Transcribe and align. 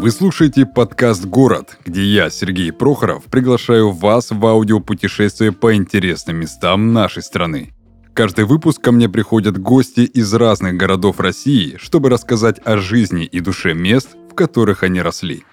Вы 0.00 0.12
слушаете 0.12 0.64
подкаст 0.64 1.26
«Город», 1.26 1.76
где 1.84 2.02
я, 2.02 2.30
Сергей 2.30 2.72
Прохоров, 2.72 3.24
приглашаю 3.24 3.90
вас 3.90 4.30
в 4.30 4.46
аудиопутешествие 4.46 5.52
по 5.52 5.74
интересным 5.74 6.36
местам 6.36 6.94
нашей 6.94 7.22
страны. 7.22 7.74
Каждый 8.14 8.46
выпуск 8.46 8.80
ко 8.80 8.92
мне 8.92 9.10
приходят 9.10 9.58
гости 9.58 10.00
из 10.00 10.32
разных 10.32 10.78
городов 10.78 11.20
России, 11.20 11.76
чтобы 11.76 12.08
рассказать 12.08 12.62
о 12.64 12.78
жизни 12.78 13.26
и 13.26 13.40
душе 13.40 13.74
мест, 13.74 14.16
в 14.30 14.34
которых 14.34 14.84
они 14.84 15.02
росли. 15.02 15.44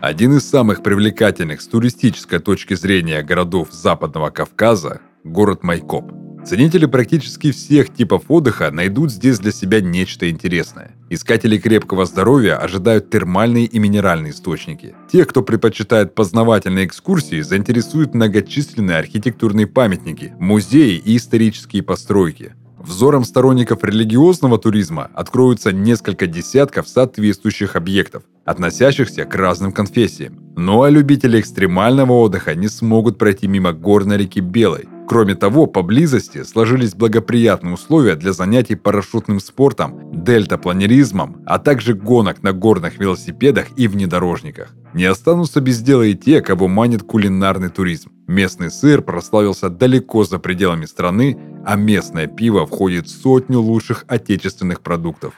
Один 0.00 0.38
из 0.38 0.48
самых 0.48 0.82
привлекательных 0.82 1.60
с 1.60 1.66
туристической 1.66 2.38
точки 2.38 2.72
зрения 2.72 3.22
городов 3.22 3.68
Западного 3.70 4.30
Кавказа– 4.30 5.02
город 5.24 5.62
Майкоп– 5.62 6.10
Ценители 6.44 6.86
практически 6.86 7.52
всех 7.52 7.94
типов 7.94 8.24
отдыха 8.28 8.72
найдут 8.72 9.12
здесь 9.12 9.38
для 9.38 9.52
себя 9.52 9.80
нечто 9.80 10.28
интересное. 10.28 10.90
Искатели 11.08 11.56
крепкого 11.56 12.04
здоровья 12.04 12.56
ожидают 12.56 13.10
термальные 13.10 13.66
и 13.66 13.78
минеральные 13.78 14.32
источники. 14.32 14.94
Те, 15.10 15.24
кто 15.24 15.42
предпочитает 15.42 16.14
познавательные 16.16 16.86
экскурсии, 16.86 17.40
заинтересуют 17.42 18.14
многочисленные 18.14 18.98
архитектурные 18.98 19.68
памятники, 19.68 20.34
музеи 20.40 20.96
и 20.96 21.16
исторические 21.16 21.84
постройки. 21.84 22.54
Взором 22.82 23.24
сторонников 23.24 23.84
религиозного 23.84 24.58
туризма 24.58 25.08
откроются 25.14 25.72
несколько 25.72 26.26
десятков 26.26 26.88
соответствующих 26.88 27.76
объектов, 27.76 28.24
относящихся 28.44 29.24
к 29.24 29.34
разным 29.36 29.70
конфессиям. 29.70 30.40
Ну 30.56 30.82
а 30.82 30.90
любители 30.90 31.38
экстремального 31.38 32.14
отдыха 32.14 32.56
не 32.56 32.66
смогут 32.66 33.18
пройти 33.18 33.46
мимо 33.46 33.72
гор 33.72 34.04
на 34.04 34.16
реке 34.16 34.40
Белой, 34.40 34.88
Кроме 35.12 35.34
того, 35.34 35.66
поблизости 35.66 36.42
сложились 36.42 36.94
благоприятные 36.94 37.74
условия 37.74 38.16
для 38.16 38.32
занятий 38.32 38.76
парашютным 38.76 39.40
спортом, 39.40 40.24
дельтапланеризмом, 40.24 41.42
а 41.44 41.58
также 41.58 41.92
гонок 41.92 42.42
на 42.42 42.54
горных 42.54 42.98
велосипедах 42.98 43.66
и 43.76 43.88
внедорожниках. 43.88 44.70
Не 44.94 45.04
останутся 45.04 45.60
без 45.60 45.82
дела 45.82 46.04
и 46.04 46.14
те, 46.14 46.40
кого 46.40 46.66
манит 46.66 47.02
кулинарный 47.02 47.68
туризм. 47.68 48.10
Местный 48.26 48.70
сыр 48.70 49.02
прославился 49.02 49.68
далеко 49.68 50.24
за 50.24 50.38
пределами 50.38 50.86
страны, 50.86 51.38
а 51.66 51.76
местное 51.76 52.26
пиво 52.26 52.64
входит 52.64 53.06
в 53.06 53.10
сотню 53.10 53.60
лучших 53.60 54.06
отечественных 54.08 54.80
продуктов. 54.80 55.34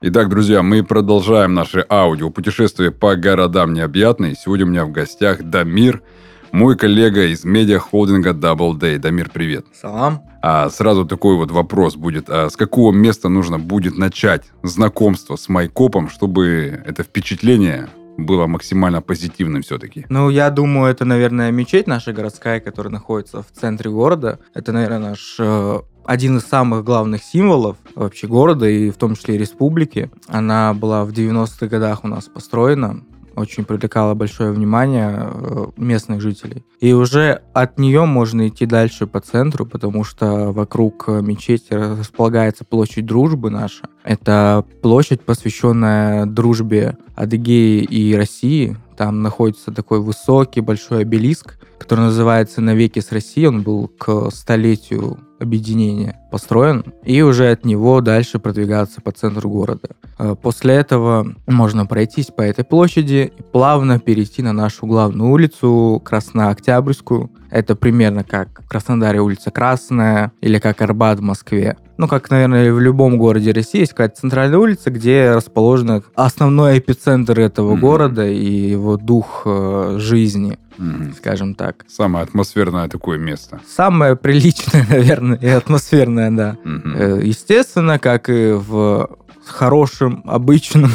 Итак, 0.00 0.28
друзья, 0.28 0.64
мы 0.64 0.82
продолжаем 0.82 1.54
наше 1.54 1.86
аудио 1.88 2.30
путешествие 2.30 2.90
по 2.90 3.14
городам 3.14 3.72
необъятной. 3.72 4.34
Сегодня 4.34 4.66
у 4.66 4.68
меня 4.68 4.84
в 4.84 4.90
гостях 4.90 5.44
Дамир– 5.44 6.02
мой 6.52 6.76
коллега 6.76 7.26
из 7.26 7.44
медиа-холдинга 7.44 8.30
Double 8.30 8.78
Day. 8.78 8.98
Дамир, 8.98 9.30
привет. 9.30 9.66
Салам. 9.72 10.22
А 10.42 10.70
сразу 10.70 11.04
такой 11.04 11.36
вот 11.36 11.50
вопрос 11.50 11.96
будет. 11.96 12.28
А 12.28 12.48
с 12.50 12.56
какого 12.56 12.92
места 12.92 13.28
нужно 13.28 13.58
будет 13.58 13.96
начать 13.96 14.44
знакомство 14.62 15.36
с 15.36 15.48
Майкопом, 15.48 16.08
чтобы 16.08 16.82
это 16.84 17.02
впечатление 17.02 17.88
было 18.16 18.46
максимально 18.46 19.00
позитивным 19.00 19.62
все-таки? 19.62 20.06
Ну, 20.08 20.30
я 20.30 20.50
думаю, 20.50 20.90
это, 20.90 21.04
наверное, 21.04 21.50
мечеть 21.50 21.86
наша 21.86 22.12
городская, 22.12 22.60
которая 22.60 22.92
находится 22.92 23.42
в 23.42 23.50
центре 23.52 23.90
города. 23.90 24.38
Это, 24.54 24.72
наверное, 24.72 25.10
наш 25.10 25.36
э, 25.38 25.80
один 26.04 26.38
из 26.38 26.42
самых 26.44 26.84
главных 26.84 27.22
символов 27.22 27.76
вообще 27.94 28.26
города 28.26 28.68
и 28.68 28.90
в 28.90 28.96
том 28.96 29.14
числе 29.14 29.36
и 29.36 29.38
республики. 29.38 30.10
Она 30.26 30.74
была 30.74 31.04
в 31.04 31.10
90-х 31.10 31.66
годах 31.66 32.04
у 32.04 32.08
нас 32.08 32.24
построена 32.24 33.02
очень 33.36 33.64
привлекала 33.64 34.14
большое 34.14 34.52
внимание 34.52 35.28
э, 35.30 35.66
местных 35.76 36.20
жителей. 36.20 36.64
И 36.80 36.92
уже 36.92 37.42
от 37.52 37.78
нее 37.78 38.04
можно 38.04 38.48
идти 38.48 38.66
дальше 38.66 39.06
по 39.06 39.20
центру, 39.20 39.66
потому 39.66 40.04
что 40.04 40.52
вокруг 40.52 41.08
мечети 41.08 41.72
располагается 41.72 42.64
площадь 42.64 43.06
дружбы 43.06 43.50
наша. 43.50 43.84
Это 44.04 44.64
площадь, 44.82 45.22
посвященная 45.22 46.26
дружбе 46.26 46.96
Адыгеи 47.14 47.82
и 47.82 48.14
России. 48.14 48.76
Там 48.96 49.22
находится 49.22 49.72
такой 49.72 50.00
высокий 50.00 50.60
большой 50.60 51.02
обелиск, 51.02 51.58
который 51.78 52.00
называется 52.00 52.60
«Навеки 52.60 53.00
с 53.00 53.12
Россией». 53.12 53.48
Он 53.48 53.62
был 53.62 53.88
к 53.88 54.30
столетию 54.30 55.18
объединения 55.40 56.18
построен, 56.30 56.84
и 57.04 57.22
уже 57.22 57.50
от 57.50 57.64
него 57.64 58.00
дальше 58.00 58.38
продвигаться 58.38 59.00
по 59.00 59.10
центру 59.10 59.50
города. 59.50 59.88
Э, 60.18 60.36
после 60.40 60.74
этого 60.74 61.34
можно 61.46 61.86
пройтись 61.86 62.26
по 62.26 62.42
этой 62.42 62.64
площади 62.64 63.32
и 63.36 63.42
плавно 63.42 63.98
перейти 63.98 64.42
на 64.42 64.52
нашу 64.52 64.86
главную 64.86 65.30
улицу, 65.30 66.00
Краснооктябрьскую. 66.04 67.30
Это 67.50 67.74
примерно 67.74 68.22
как 68.22 68.62
в 68.64 68.68
Краснодаре 68.68 69.20
улица 69.20 69.50
Красная 69.50 70.32
или 70.40 70.58
как 70.58 70.80
Арбат 70.82 71.18
в 71.18 71.22
Москве. 71.22 71.76
Ну, 72.00 72.08
как, 72.08 72.30
наверное, 72.30 72.72
в 72.72 72.80
любом 72.80 73.18
городе 73.18 73.52
России 73.52 73.80
есть 73.80 73.92
какая-то 73.92 74.22
центральная 74.22 74.56
улица, 74.56 74.90
где 74.90 75.32
расположен 75.32 76.02
основной 76.14 76.78
эпицентр 76.78 77.38
этого 77.38 77.74
mm-hmm. 77.74 77.80
города 77.80 78.26
и 78.26 78.70
его 78.70 78.96
дух 78.96 79.42
э, 79.44 79.96
жизни 79.98 80.58
mm-hmm. 80.78 81.14
скажем 81.18 81.54
так. 81.54 81.84
Самое 81.88 82.22
атмосферное 82.22 82.88
такое 82.88 83.18
место. 83.18 83.60
Самое 83.68 84.16
приличное, 84.16 84.86
наверное, 84.90 85.36
и 85.36 85.46
атмосферное, 85.46 86.30
да. 86.30 86.56
Mm-hmm. 86.64 87.26
Естественно, 87.26 87.98
как 87.98 88.30
и 88.30 88.52
в 88.52 89.10
хорошем, 89.44 90.22
обычном 90.24 90.90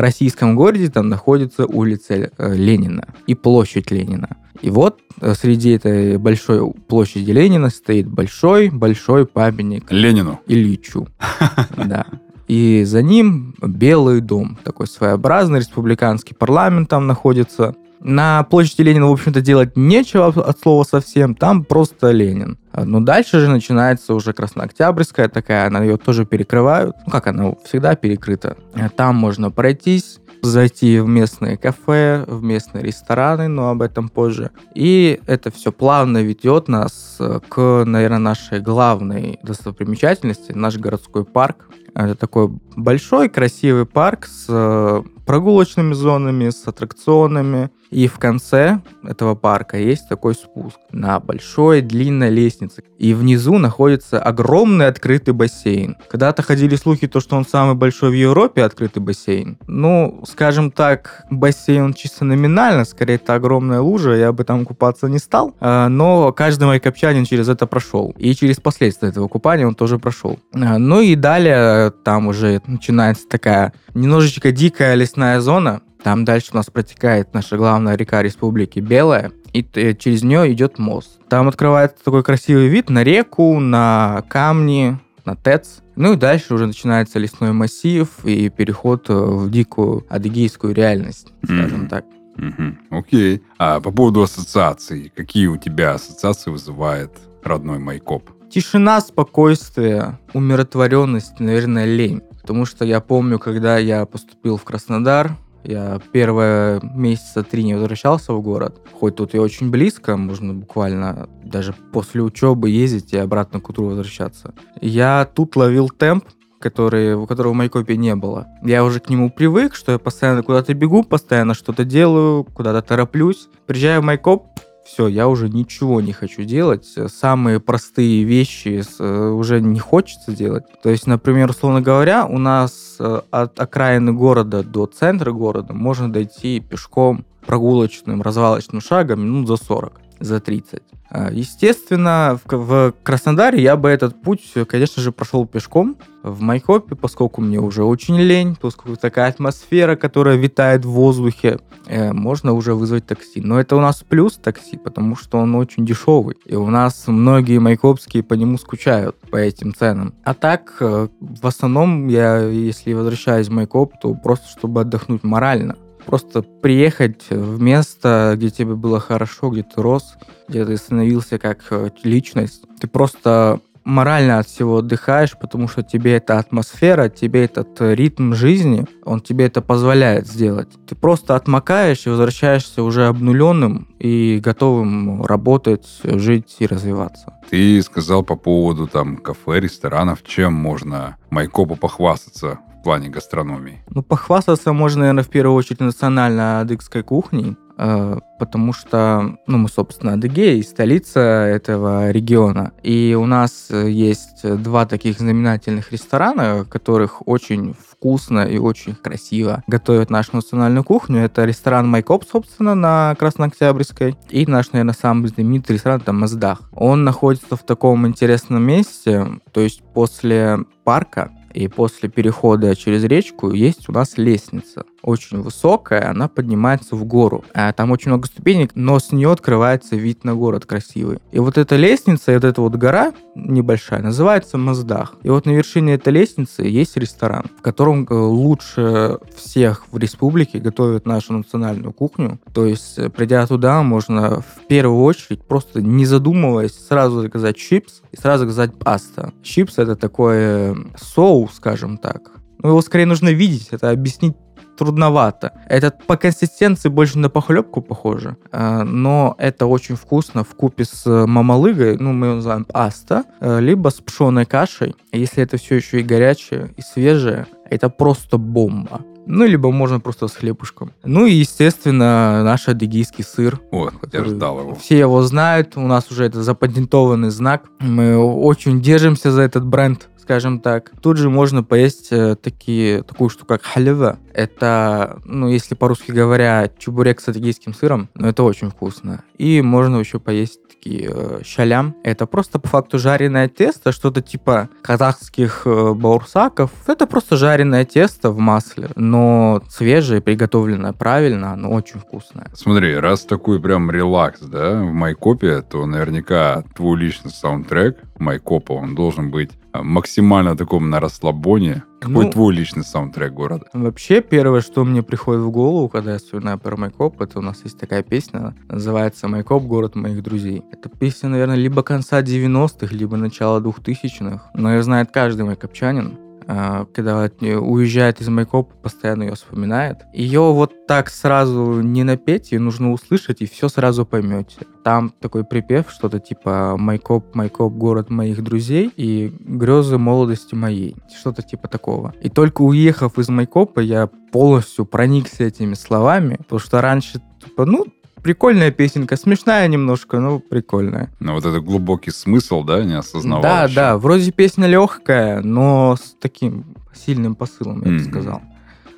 российском 0.00 0.56
городе, 0.56 0.88
там 0.88 1.08
находится 1.08 1.66
улица 1.66 2.30
э, 2.36 2.54
Ленина 2.54 3.08
и 3.26 3.34
площадь 3.34 3.90
Ленина. 3.90 4.36
И 4.62 4.70
вот 4.70 5.00
среди 5.34 5.70
этой 5.70 6.16
большой 6.16 6.72
площади 6.72 7.30
Ленина 7.30 7.70
стоит 7.70 8.06
большой-большой 8.06 9.26
памятник 9.26 9.90
Ленину. 9.90 10.40
Ильичу. 10.46 11.08
Да. 11.76 12.06
И 12.46 12.84
за 12.84 13.02
ним 13.02 13.54
Белый 13.60 14.20
дом, 14.20 14.58
такой 14.64 14.86
своеобразный 14.86 15.60
республиканский 15.60 16.36
парламент 16.36 16.88
там 16.88 17.06
находится. 17.06 17.74
На 18.04 18.42
площади 18.42 18.82
Ленина, 18.82 19.08
в 19.08 19.12
общем-то, 19.12 19.40
делать 19.40 19.76
нечего 19.76 20.26
от 20.26 20.60
слова 20.60 20.84
совсем, 20.84 21.34
там 21.34 21.64
просто 21.64 22.10
Ленин. 22.10 22.58
Но 22.74 23.00
дальше 23.00 23.40
же 23.40 23.48
начинается 23.48 24.12
уже 24.12 24.34
Краснооктябрьская 24.34 25.28
такая, 25.28 25.66
она 25.66 25.82
ее 25.82 25.96
тоже 25.96 26.26
перекрывают. 26.26 26.94
Ну, 27.06 27.10
как 27.10 27.28
она 27.28 27.54
всегда 27.64 27.94
перекрыта. 27.94 28.58
Там 28.96 29.16
можно 29.16 29.50
пройтись, 29.50 30.20
зайти 30.42 31.00
в 31.00 31.08
местные 31.08 31.56
кафе, 31.56 32.24
в 32.26 32.42
местные 32.42 32.84
рестораны, 32.84 33.48
но 33.48 33.70
об 33.70 33.80
этом 33.80 34.10
позже. 34.10 34.50
И 34.74 35.18
это 35.26 35.50
все 35.50 35.72
плавно 35.72 36.22
ведет 36.22 36.68
нас 36.68 37.18
к, 37.48 37.84
наверное, 37.86 38.18
нашей 38.18 38.60
главной 38.60 39.38
достопримечательности, 39.42 40.52
наш 40.52 40.76
городской 40.76 41.24
парк. 41.24 41.70
Это 41.94 42.16
такой 42.16 42.50
большой, 42.76 43.30
красивый 43.30 43.86
парк 43.86 44.26
с 44.26 44.46
э, 44.48 45.02
прогулочными 45.24 45.94
зонами, 45.94 46.50
с 46.50 46.66
аттракционами. 46.66 47.70
И 47.90 48.08
в 48.08 48.18
конце 48.18 48.80
этого 49.04 49.36
парка 49.36 49.76
есть 49.78 50.08
такой 50.08 50.34
спуск 50.34 50.78
на 50.90 51.20
большой 51.20 51.80
длинной 51.80 52.30
лестнице. 52.30 52.82
И 52.98 53.14
внизу 53.14 53.58
находится 53.58 54.20
огромный 54.20 54.88
открытый 54.88 55.32
бассейн. 55.32 55.96
Когда-то 56.10 56.42
ходили 56.42 56.74
слухи, 56.74 57.06
то, 57.06 57.20
что 57.20 57.36
он 57.36 57.46
самый 57.46 57.76
большой 57.76 58.10
в 58.10 58.14
Европе 58.14 58.64
открытый 58.64 59.00
бассейн. 59.00 59.58
Ну, 59.68 60.24
скажем 60.28 60.72
так, 60.72 61.24
бассейн 61.30 61.94
чисто 61.94 62.24
номинально, 62.24 62.84
скорее 62.84 63.14
это 63.14 63.34
огромная 63.34 63.80
лужа, 63.80 64.14
я 64.14 64.32
бы 64.32 64.42
там 64.42 64.64
купаться 64.64 65.08
не 65.08 65.18
стал. 65.18 65.54
А, 65.60 65.88
но 65.88 66.32
каждый 66.32 66.64
майкопчанин 66.64 67.24
через 67.24 67.48
это 67.48 67.66
прошел. 67.66 68.12
И 68.18 68.34
через 68.34 68.56
последствия 68.56 69.10
этого 69.10 69.28
купания 69.28 69.66
он 69.66 69.74
тоже 69.76 69.98
прошел. 69.98 70.40
А, 70.52 70.78
ну 70.78 71.00
и 71.00 71.14
далее 71.14 71.92
там 72.04 72.26
уже 72.26 72.60
начинается 72.66 73.28
такая 73.28 73.72
немножечко 73.94 74.50
дикая 74.50 74.94
лесная 75.14 75.40
зона, 75.40 75.80
там 76.02 76.24
дальше 76.24 76.48
у 76.52 76.56
нас 76.56 76.66
протекает 76.66 77.32
наша 77.34 77.56
главная 77.56 77.96
река 77.96 78.20
республики 78.22 78.80
Белая, 78.80 79.30
и 79.52 79.62
через 79.96 80.24
нее 80.24 80.52
идет 80.52 80.78
мост. 80.78 81.20
Там 81.28 81.46
открывается 81.46 82.04
такой 82.04 82.24
красивый 82.24 82.66
вид 82.66 82.90
на 82.90 83.04
реку, 83.04 83.60
на 83.60 84.24
камни, 84.28 84.98
на 85.24 85.36
ТЭЦ. 85.36 85.82
Ну 85.94 86.14
и 86.14 86.16
дальше 86.16 86.54
уже 86.54 86.66
начинается 86.66 87.20
лесной 87.20 87.52
массив 87.52 88.08
и 88.24 88.48
переход 88.48 89.08
э, 89.08 89.14
в 89.14 89.48
дикую 89.48 90.04
адыгейскую 90.10 90.74
реальность, 90.74 91.28
скажем 91.44 91.84
mm-hmm. 91.84 91.88
так. 91.88 92.04
Mm-hmm. 92.36 92.76
Окей. 92.90 93.42
А 93.58 93.80
по 93.80 93.92
поводу 93.92 94.22
ассоциаций, 94.22 95.12
какие 95.14 95.46
у 95.46 95.56
тебя 95.56 95.94
ассоциации 95.94 96.50
вызывает 96.50 97.12
родной 97.44 97.78
Майкоп? 97.78 98.28
Тишина, 98.50 99.00
спокойствие, 99.00 100.18
умиротворенность, 100.32 101.38
наверное, 101.38 101.84
лень. 101.84 102.22
Потому 102.44 102.66
что 102.66 102.84
я 102.84 103.00
помню, 103.00 103.38
когда 103.38 103.78
я 103.78 104.04
поступил 104.04 104.58
в 104.58 104.64
Краснодар, 104.64 105.32
я 105.62 105.98
первые 106.12 106.78
месяца 106.82 107.42
три 107.42 107.64
не 107.64 107.72
возвращался 107.72 108.34
в 108.34 108.42
город. 108.42 108.82
Хоть 108.92 109.16
тут 109.16 109.34
и 109.34 109.38
очень 109.38 109.70
близко, 109.70 110.18
можно 110.18 110.52
буквально 110.52 111.30
даже 111.42 111.72
после 111.72 112.20
учебы 112.20 112.68
ездить 112.68 113.14
и 113.14 113.16
обратно 113.16 113.60
к 113.60 113.70
утру 113.70 113.86
возвращаться. 113.86 114.52
Я 114.82 115.26
тут 115.34 115.56
ловил 115.56 115.88
темп, 115.88 116.26
который, 116.60 117.26
которого 117.26 117.54
в 117.54 117.56
Майкопе 117.56 117.96
не 117.96 118.14
было. 118.14 118.46
Я 118.62 118.84
уже 118.84 119.00
к 119.00 119.08
нему 119.08 119.30
привык, 119.30 119.74
что 119.74 119.92
я 119.92 119.98
постоянно 119.98 120.42
куда-то 120.42 120.74
бегу, 120.74 121.02
постоянно 121.02 121.54
что-то 121.54 121.86
делаю, 121.86 122.44
куда-то 122.44 122.82
тороплюсь. 122.86 123.48
Приезжаю 123.64 124.02
в 124.02 124.04
Майкоп, 124.04 124.48
все, 124.84 125.08
я 125.08 125.28
уже 125.28 125.48
ничего 125.48 126.00
не 126.00 126.12
хочу 126.12 126.44
делать. 126.44 126.86
Самые 127.08 127.58
простые 127.58 128.24
вещи 128.24 128.82
э, 128.98 129.28
уже 129.30 129.60
не 129.60 129.80
хочется 129.80 130.32
делать. 130.32 130.64
То 130.82 130.90
есть, 130.90 131.06
например, 131.06 131.50
условно 131.50 131.80
говоря, 131.80 132.26
у 132.26 132.38
нас 132.38 132.96
э, 132.98 133.20
от 133.30 133.58
окраины 133.58 134.12
города 134.12 134.62
до 134.62 134.86
центра 134.86 135.32
города 135.32 135.72
можно 135.72 136.12
дойти 136.12 136.60
пешком 136.60 137.24
прогулочным, 137.46 138.22
развалочным 138.22 138.80
шагом 138.80 139.22
минут 139.24 139.48
за 139.48 139.56
40 139.56 140.03
за 140.24 140.40
30. 140.40 140.82
А, 141.10 141.30
естественно, 141.30 142.40
в 142.44 142.92
Краснодаре 143.02 143.62
я 143.62 143.76
бы 143.76 143.88
этот 143.88 144.20
путь, 144.20 144.52
конечно 144.68 145.02
же, 145.02 145.12
прошел 145.12 145.46
пешком. 145.46 145.96
В 146.22 146.40
Майкопе, 146.40 146.96
поскольку 146.96 147.42
мне 147.42 147.60
уже 147.60 147.84
очень 147.84 148.16
лень, 148.18 148.56
поскольку 148.58 148.98
такая 148.98 149.28
атмосфера, 149.28 149.94
которая 149.94 150.36
витает 150.36 150.86
в 150.86 150.90
воздухе, 150.90 151.58
э, 151.86 152.12
можно 152.12 152.54
уже 152.54 152.74
вызвать 152.74 153.06
такси. 153.06 153.42
Но 153.42 153.60
это 153.60 153.76
у 153.76 153.80
нас 153.80 154.02
плюс 154.08 154.36
такси, 154.38 154.78
потому 154.78 155.16
что 155.16 155.38
он 155.38 155.54
очень 155.54 155.84
дешевый. 155.84 156.36
И 156.46 156.56
у 156.56 156.68
нас 156.70 157.04
многие 157.06 157.58
майкопские 157.58 158.22
по 158.22 158.34
нему 158.34 158.56
скучают, 158.56 159.16
по 159.30 159.36
этим 159.36 159.74
ценам. 159.74 160.14
А 160.24 160.32
так, 160.32 160.78
э, 160.80 161.08
в 161.20 161.46
основном, 161.46 162.08
я, 162.08 162.38
если 162.38 162.94
возвращаюсь 162.94 163.48
в 163.48 163.52
Майкоп, 163.52 163.92
то 164.00 164.14
просто 164.14 164.48
чтобы 164.48 164.80
отдохнуть 164.80 165.22
морально. 165.22 165.76
Просто 166.06 166.42
приехать 166.42 167.30
в 167.30 167.60
место, 167.60 168.34
где 168.36 168.50
тебе 168.50 168.74
было 168.74 169.00
хорошо, 169.00 169.50
где 169.50 169.62
ты 169.62 169.80
рос, 169.80 170.16
где 170.48 170.64
ты 170.64 170.76
становился 170.76 171.38
как 171.38 171.64
э, 171.70 171.90
личность. 172.02 172.62
Ты 172.80 172.86
просто 172.86 173.60
морально 173.84 174.38
от 174.38 174.48
всего 174.48 174.78
отдыхаешь, 174.78 175.36
потому 175.38 175.68
что 175.68 175.82
тебе 175.82 176.16
эта 176.16 176.38
атмосфера, 176.38 177.08
тебе 177.08 177.44
этот 177.44 177.80
ритм 177.80 178.32
жизни, 178.32 178.86
он 179.04 179.20
тебе 179.20 179.46
это 179.46 179.60
позволяет 179.60 180.26
сделать. 180.26 180.68
Ты 180.86 180.94
просто 180.94 181.36
отмокаешь 181.36 182.06
и 182.06 182.10
возвращаешься 182.10 182.82
уже 182.82 183.06
обнуленным 183.06 183.88
и 183.98 184.40
готовым 184.42 185.24
работать, 185.24 185.86
жить 186.02 186.56
и 186.58 186.66
развиваться. 186.66 187.34
Ты 187.50 187.82
сказал 187.82 188.22
по 188.22 188.36
поводу 188.36 188.86
там 188.86 189.16
кафе, 189.16 189.60
ресторанов, 189.60 190.22
чем 190.24 190.54
можно 190.54 191.16
Майкопу 191.30 191.76
похвастаться 191.76 192.58
плане 192.84 193.08
гастрономии? 193.08 193.82
Ну, 193.90 194.02
похвастаться 194.02 194.72
можно, 194.72 195.00
наверное, 195.00 195.24
в 195.24 195.30
первую 195.30 195.56
очередь 195.56 195.80
национальной 195.80 196.60
адыгской 196.60 197.02
кухней, 197.02 197.56
э, 197.78 198.18
потому 198.38 198.72
что, 198.72 199.36
ну, 199.46 199.58
мы, 199.58 199.68
собственно, 199.68 200.12
Адыгея, 200.12 200.62
столица 200.62 201.20
этого 201.20 202.10
региона. 202.10 202.72
И 202.82 203.16
у 203.18 203.26
нас 203.26 203.70
есть 203.70 204.42
два 204.62 204.86
таких 204.86 205.18
знаменательных 205.18 205.90
ресторана, 205.90 206.64
которых 206.68 207.26
очень 207.26 207.74
вкусно 207.74 208.40
и 208.40 208.58
очень 208.58 208.94
красиво 208.94 209.62
готовят 209.66 210.10
нашу 210.10 210.36
национальную 210.36 210.84
кухню. 210.84 211.20
Это 211.20 211.46
ресторан 211.46 211.88
Майкоп, 211.88 212.24
собственно, 212.30 212.74
на 212.74 213.14
Краснооктябрьской. 213.18 214.16
И 214.28 214.46
наш, 214.46 214.72
наверное, 214.72 214.94
самый 214.94 215.28
знаменитый 215.28 215.76
ресторан, 215.76 216.02
это 216.02 216.12
Маздах. 216.12 216.60
Он 216.72 217.02
находится 217.04 217.56
в 217.56 217.64
таком 217.64 218.06
интересном 218.06 218.62
месте, 218.62 219.26
то 219.52 219.62
есть 219.62 219.82
после 219.94 220.58
парка, 220.84 221.30
и 221.54 221.68
после 221.68 222.08
перехода 222.08 222.74
через 222.76 223.04
речку 223.04 223.52
есть 223.52 223.88
у 223.88 223.92
нас 223.92 224.18
лестница. 224.18 224.84
Очень 225.02 225.40
высокая, 225.40 226.10
она 226.10 226.28
поднимается 226.28 226.96
в 226.96 227.04
гору. 227.04 227.44
А 227.54 227.72
там 227.72 227.92
очень 227.92 228.10
много 228.10 228.26
ступенек, 228.26 228.72
но 228.74 228.98
с 228.98 229.12
нее 229.12 229.30
открывается 229.30 229.96
вид 229.96 230.24
на 230.24 230.34
город 230.34 230.66
красивый. 230.66 231.18
И 231.30 231.38
вот 231.38 231.56
эта 231.58 231.76
лестница, 231.76 232.32
вот 232.32 232.44
эта 232.44 232.60
вот 232.60 232.74
гора 232.74 233.12
небольшая, 233.34 234.02
называется 234.02 234.58
Маздах. 234.58 235.14
И 235.22 235.28
вот 235.28 235.46
на 235.46 235.50
вершине 235.50 235.94
этой 235.94 236.12
лестницы 236.12 236.62
есть 236.62 236.96
ресторан, 236.96 237.44
в 237.58 237.62
котором 237.62 238.06
э, 238.08 238.14
лучше 238.14 239.18
всех 239.36 239.84
в 239.92 239.98
республике 239.98 240.58
готовят 240.58 241.06
нашу 241.06 241.34
национальную 241.34 241.92
кухню. 241.92 242.40
То 242.52 242.66
есть, 242.66 242.98
э, 242.98 243.10
придя 243.10 243.46
туда, 243.46 243.82
можно 243.82 244.40
в 244.40 244.63
первую 244.66 245.02
очередь, 245.02 245.44
просто 245.44 245.82
не 245.82 246.06
задумываясь, 246.06 246.74
сразу 246.74 247.20
заказать 247.20 247.56
чипс 247.56 248.02
и 248.12 248.16
сразу 248.16 248.44
заказать 248.44 248.78
паста. 248.78 249.32
Чипс 249.42 249.78
это 249.78 249.96
такой 249.96 250.36
э, 250.36 250.74
соус, 250.96 251.54
скажем 251.54 251.98
так. 251.98 252.30
Ну, 252.58 252.70
его 252.70 252.82
скорее 252.82 253.06
нужно 253.06 253.30
видеть, 253.30 253.68
это 253.70 253.90
объяснить 253.90 254.36
трудновато. 254.76 255.52
Это 255.68 255.92
по 256.06 256.16
консистенции 256.16 256.88
больше 256.88 257.18
на 257.18 257.28
похлебку 257.28 257.80
похоже, 257.82 258.36
э, 258.52 258.82
но 258.82 259.34
это 259.38 259.66
очень 259.66 259.96
вкусно 259.96 260.44
в 260.44 260.54
купе 260.54 260.84
с 260.84 261.04
мамалыгой, 261.26 261.96
ну, 261.98 262.12
мы 262.12 262.26
ее 262.28 262.34
называем 262.36 262.64
паста, 262.64 263.24
э, 263.40 263.60
либо 263.60 263.88
с 263.88 264.00
пшеной 264.00 264.46
кашей. 264.46 264.94
Если 265.12 265.42
это 265.42 265.56
все 265.56 265.76
еще 265.76 266.00
и 266.00 266.02
горячее, 266.02 266.74
и 266.76 266.82
свежее, 266.82 267.46
это 267.70 267.88
просто 267.88 268.38
бомба. 268.38 269.00
Ну, 269.26 269.46
либо 269.46 269.70
можно 269.70 270.00
просто 270.00 270.28
с 270.28 270.34
хлебушком. 270.34 270.92
Ну 271.04 271.26
и, 271.26 271.32
естественно, 271.32 272.42
наш 272.44 272.68
адыгейский 272.68 273.24
сыр. 273.24 273.60
Вот, 273.70 273.94
я 274.12 274.24
ждал 274.24 274.60
его. 274.60 274.74
Все 274.74 274.98
его 274.98 275.22
знают, 275.22 275.76
у 275.76 275.86
нас 275.86 276.10
уже 276.10 276.24
это 276.24 276.42
запатентованный 276.42 277.30
знак. 277.30 277.64
Мы 277.80 278.16
очень 278.16 278.80
держимся 278.80 279.32
за 279.32 279.42
этот 279.42 279.64
бренд 279.64 280.08
скажем 280.24 280.60
так. 280.60 280.90
Тут 281.02 281.18
же 281.18 281.28
можно 281.28 281.62
поесть 281.62 282.08
э, 282.10 282.34
такие, 282.36 283.02
такую 283.02 283.28
штуку, 283.28 283.48
как 283.48 283.62
халева. 283.62 284.18
Это, 284.32 285.20
ну, 285.24 285.48
если 285.48 285.74
по-русски 285.74 286.12
говоря, 286.12 286.70
чебурек 286.78 287.20
с 287.20 287.28
адыгейским 287.28 287.74
сыром, 287.74 288.08
но 288.14 288.28
это 288.28 288.42
очень 288.42 288.70
вкусно. 288.70 289.22
И 289.36 289.60
можно 289.60 289.98
еще 289.98 290.18
поесть 290.18 290.60
такие 290.84 291.10
э, 291.12 291.40
шалям. 291.44 291.94
Это 292.04 292.26
просто 292.26 292.58
по 292.58 292.68
факту 292.68 292.98
жареное 292.98 293.48
тесто, 293.48 293.92
что-то 293.92 294.22
типа 294.22 294.70
казахских 294.82 295.62
э, 295.66 295.92
баурсаков. 295.92 296.70
Это 296.86 297.06
просто 297.06 297.36
жареное 297.36 297.84
тесто 297.84 298.30
в 298.30 298.38
масле, 298.38 298.90
но 298.96 299.62
свежее, 299.68 300.20
приготовленное 300.20 300.92
правильно, 300.92 301.52
оно 301.52 301.70
очень 301.72 302.00
вкусное. 302.00 302.50
Смотри, 302.54 302.96
раз 302.96 303.22
такой 303.22 303.60
прям 303.60 303.90
релакс, 303.90 304.40
да, 304.40 304.80
в 304.82 304.92
Майкопе, 304.92 305.62
то 305.62 305.84
наверняка 305.86 306.64
твой 306.74 306.98
личный 306.98 307.30
саундтрек 307.30 307.98
Майкопа, 308.18 308.72
он 308.72 308.94
должен 308.94 309.30
быть 309.30 309.50
максимально 309.82 310.56
таком 310.56 310.90
на 310.90 311.00
расслабоне. 311.00 311.84
Какой 312.00 312.26
ну, 312.26 312.30
твой 312.30 312.54
личный 312.54 312.84
саундтрек 312.84 313.32
города? 313.32 313.66
Вообще, 313.72 314.20
первое, 314.20 314.60
что 314.60 314.84
мне 314.84 315.02
приходит 315.02 315.42
в 315.42 315.50
голову, 315.50 315.88
когда 315.88 316.12
я 316.12 316.18
вспоминаю 316.18 316.58
про 316.58 316.76
Майкоп, 316.76 317.20
это 317.20 317.38
у 317.38 317.42
нас 317.42 317.62
есть 317.64 317.78
такая 317.78 318.02
песня, 318.02 318.54
называется 318.68 319.26
«Майкоп. 319.26 319.64
Город 319.64 319.94
моих 319.94 320.22
друзей». 320.22 320.62
Это 320.70 320.90
песня, 320.90 321.30
наверное, 321.30 321.56
либо 321.56 321.82
конца 321.82 322.20
90-х, 322.20 322.94
либо 322.94 323.16
начала 323.16 323.60
2000-х. 323.60 324.50
Но 324.54 324.74
ее 324.74 324.82
знает 324.82 325.10
каждый 325.12 325.46
майкопчанин. 325.46 326.18
А, 326.46 326.86
когда 326.92 327.18
уезжает 327.18 328.20
из 328.20 328.28
Майкопа, 328.28 328.74
постоянно 328.76 329.24
ее 329.24 329.34
вспоминает. 329.34 329.98
Ее 330.12 330.40
вот 330.40 330.86
так 330.86 331.08
сразу 331.08 331.80
не 331.80 332.04
напеть, 332.04 332.52
ее 332.52 332.60
нужно 332.60 332.92
услышать, 332.92 333.40
и 333.40 333.46
все 333.46 333.68
сразу 333.68 334.04
поймете. 334.04 334.56
Там 334.82 335.14
такой 335.20 335.44
припев, 335.44 335.90
что-то 335.90 336.20
типа 336.20 336.76
«Майкоп, 336.76 337.34
Майкоп, 337.34 337.72
город 337.72 338.10
моих 338.10 338.42
друзей» 338.42 338.92
и 338.96 339.34
«Грезы 339.40 339.98
молодости 339.98 340.54
моей». 340.54 340.96
Что-то 341.18 341.42
типа 341.42 341.68
такого. 341.68 342.14
И 342.20 342.28
только 342.28 342.62
уехав 342.62 343.18
из 343.18 343.28
Майкопа, 343.28 343.80
я 343.80 344.08
полностью 344.32 344.84
проникся 344.84 345.44
этими 345.44 345.74
словами, 345.74 346.36
потому 346.36 346.58
что 346.58 346.80
раньше, 346.80 347.22
типа, 347.42 347.64
ну, 347.64 347.86
прикольная 348.24 348.70
песенка, 348.72 349.16
смешная 349.16 349.68
немножко, 349.68 350.18
но 350.18 350.40
прикольная. 350.40 351.10
Но 351.20 351.34
вот 351.34 351.44
это 351.44 351.60
глубокий 351.60 352.10
смысл, 352.10 352.64
да, 352.64 352.82
не 352.82 352.94
осознавал 352.94 353.42
Да, 353.42 353.64
еще. 353.64 353.74
да, 353.76 353.98
вроде 353.98 354.32
песня 354.32 354.66
легкая, 354.66 355.42
но 355.42 355.96
с 355.96 356.16
таким 356.20 356.74
сильным 356.92 357.34
посылом, 357.36 357.82
я 357.82 357.90
mm-hmm. 357.90 357.98
бы 357.98 358.04
сказал. 358.04 358.42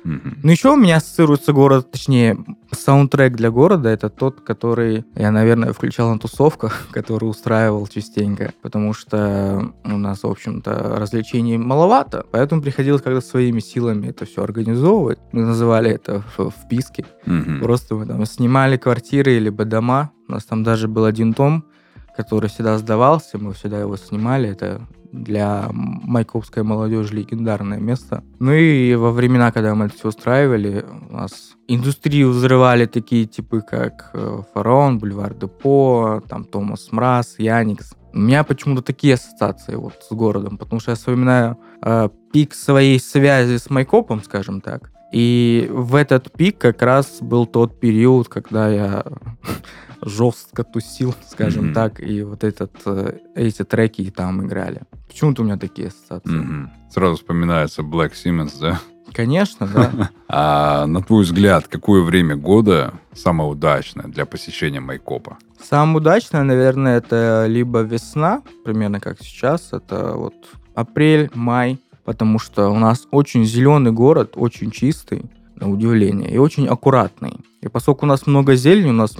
Mm-hmm. 0.07 0.39
Ну, 0.43 0.51
еще 0.51 0.71
у 0.71 0.77
меня 0.77 0.97
ассоциируется 0.97 1.51
город, 1.51 1.91
точнее, 1.91 2.37
саундтрек 2.71 3.33
для 3.35 3.51
города, 3.51 3.89
это 3.89 4.09
тот, 4.09 4.39
который 4.41 5.05
я, 5.15 5.31
наверное, 5.31 5.73
включал 5.73 6.11
на 6.13 6.19
тусовках, 6.19 6.87
который 6.91 7.25
устраивал 7.25 7.85
частенько, 7.87 8.53
потому 8.61 8.93
что 8.93 9.73
у 9.83 9.97
нас, 9.97 10.23
в 10.23 10.27
общем-то, 10.27 10.95
развлечений 10.97 11.57
маловато, 11.57 12.25
поэтому 12.31 12.61
приходилось 12.61 13.01
как-то 13.01 13.21
своими 13.21 13.59
силами 13.59 14.07
это 14.07 14.25
все 14.25 14.43
организовывать. 14.43 15.19
Мы 15.33 15.43
называли 15.43 15.91
это 15.91 16.23
вписки. 16.63 17.05
Mm-hmm. 17.25 17.59
Просто 17.59 17.95
мы 17.95 18.05
там 18.05 18.25
снимали 18.25 18.77
квартиры 18.77 19.39
либо 19.39 19.65
дома, 19.65 20.11
у 20.27 20.31
нас 20.31 20.45
там 20.45 20.63
даже 20.63 20.87
был 20.87 21.05
один 21.05 21.33
дом, 21.33 21.65
который 22.15 22.49
всегда 22.49 22.77
сдавался, 22.77 23.37
мы 23.37 23.53
всегда 23.53 23.79
его 23.79 23.95
снимали, 23.97 24.49
это 24.49 24.81
для 25.11 25.67
майкопской 25.71 26.63
молодежи 26.63 27.15
легендарное 27.15 27.79
место. 27.79 28.23
Ну 28.39 28.51
и 28.51 28.95
во 28.95 29.11
времена, 29.11 29.51
когда 29.51 29.75
мы 29.75 29.85
это 29.85 29.95
все 29.95 30.09
устраивали, 30.09 30.85
у 31.09 31.13
нас 31.13 31.55
индустрию 31.67 32.29
взрывали 32.29 32.85
такие 32.85 33.25
типы, 33.25 33.61
как 33.61 34.11
э, 34.13 34.41
Фараон, 34.53 34.99
Бульвар 34.99 35.33
Депо, 35.33 36.21
там 36.27 36.45
Томас 36.45 36.91
Мраз, 36.91 37.35
Яникс. 37.37 37.93
У 38.13 38.19
меня 38.19 38.43
почему-то 38.43 38.81
такие 38.81 39.15
ассоциации 39.15 39.75
вот 39.75 39.93
с 40.09 40.13
городом, 40.13 40.57
потому 40.57 40.79
что 40.79 40.91
я 40.91 40.95
вспоминаю 40.95 41.57
э, 41.81 42.09
пик 42.31 42.53
своей 42.53 42.99
связи 42.99 43.57
с 43.57 43.69
Майкопом, 43.69 44.23
скажем 44.23 44.61
так. 44.61 44.91
И 45.11 45.69
в 45.71 45.95
этот 45.95 46.31
пик 46.31 46.57
как 46.57 46.81
раз 46.81 47.19
был 47.21 47.45
тот 47.45 47.79
период, 47.79 48.27
когда 48.27 48.69
я 48.69 49.05
жестко 50.01 50.63
тусил, 50.63 51.15
скажем 51.29 51.69
mm-hmm. 51.69 51.73
так, 51.73 51.99
и 52.01 52.23
вот 52.23 52.43
этот, 52.43 52.71
э, 52.85 53.19
эти 53.35 53.63
треки 53.63 54.09
там 54.11 54.45
играли. 54.45 54.81
Почему-то 55.07 55.41
у 55.41 55.45
меня 55.45 55.57
такие 55.57 55.89
ассоциации. 55.89 56.43
Mm-hmm. 56.43 56.67
Сразу 56.91 57.15
вспоминается 57.15 57.81
Black 57.81 58.13
Simmons, 58.13 58.59
да? 58.59 58.79
Конечно, 59.13 59.67
да. 59.67 60.11
А 60.27 60.85
на 60.85 61.01
твой 61.01 61.23
взгляд, 61.23 61.67
какое 61.67 62.03
время 62.03 62.35
года 62.35 62.93
самое 63.13 63.49
удачное 63.49 64.07
для 64.07 64.25
посещения 64.25 64.81
Майкопа? 64.81 65.37
Самое 65.63 65.97
удачное, 65.97 66.43
наверное, 66.43 66.97
это 66.97 67.45
либо 67.47 67.79
весна, 67.79 68.41
примерно 68.63 68.99
как 68.99 69.21
сейчас, 69.21 69.69
это 69.71 70.13
вот 70.15 70.35
апрель, 70.75 71.31
май, 71.33 71.79
потому 72.07 72.39
что 72.39 72.69
у 72.69 72.79
нас 72.79 73.05
очень 73.11 73.43
зеленый 73.43 73.91
город, 73.91 74.35
очень 74.37 74.71
чистый, 74.71 75.25
на 75.55 75.69
удивление, 75.69 76.31
и 76.31 76.37
очень 76.37 76.65
аккуратный. 76.65 77.33
И 77.61 77.67
поскольку 77.67 78.05
у 78.05 78.07
нас 78.07 78.27
много 78.27 78.55
зелени, 78.55 78.91
у 78.91 78.93
нас 78.93 79.17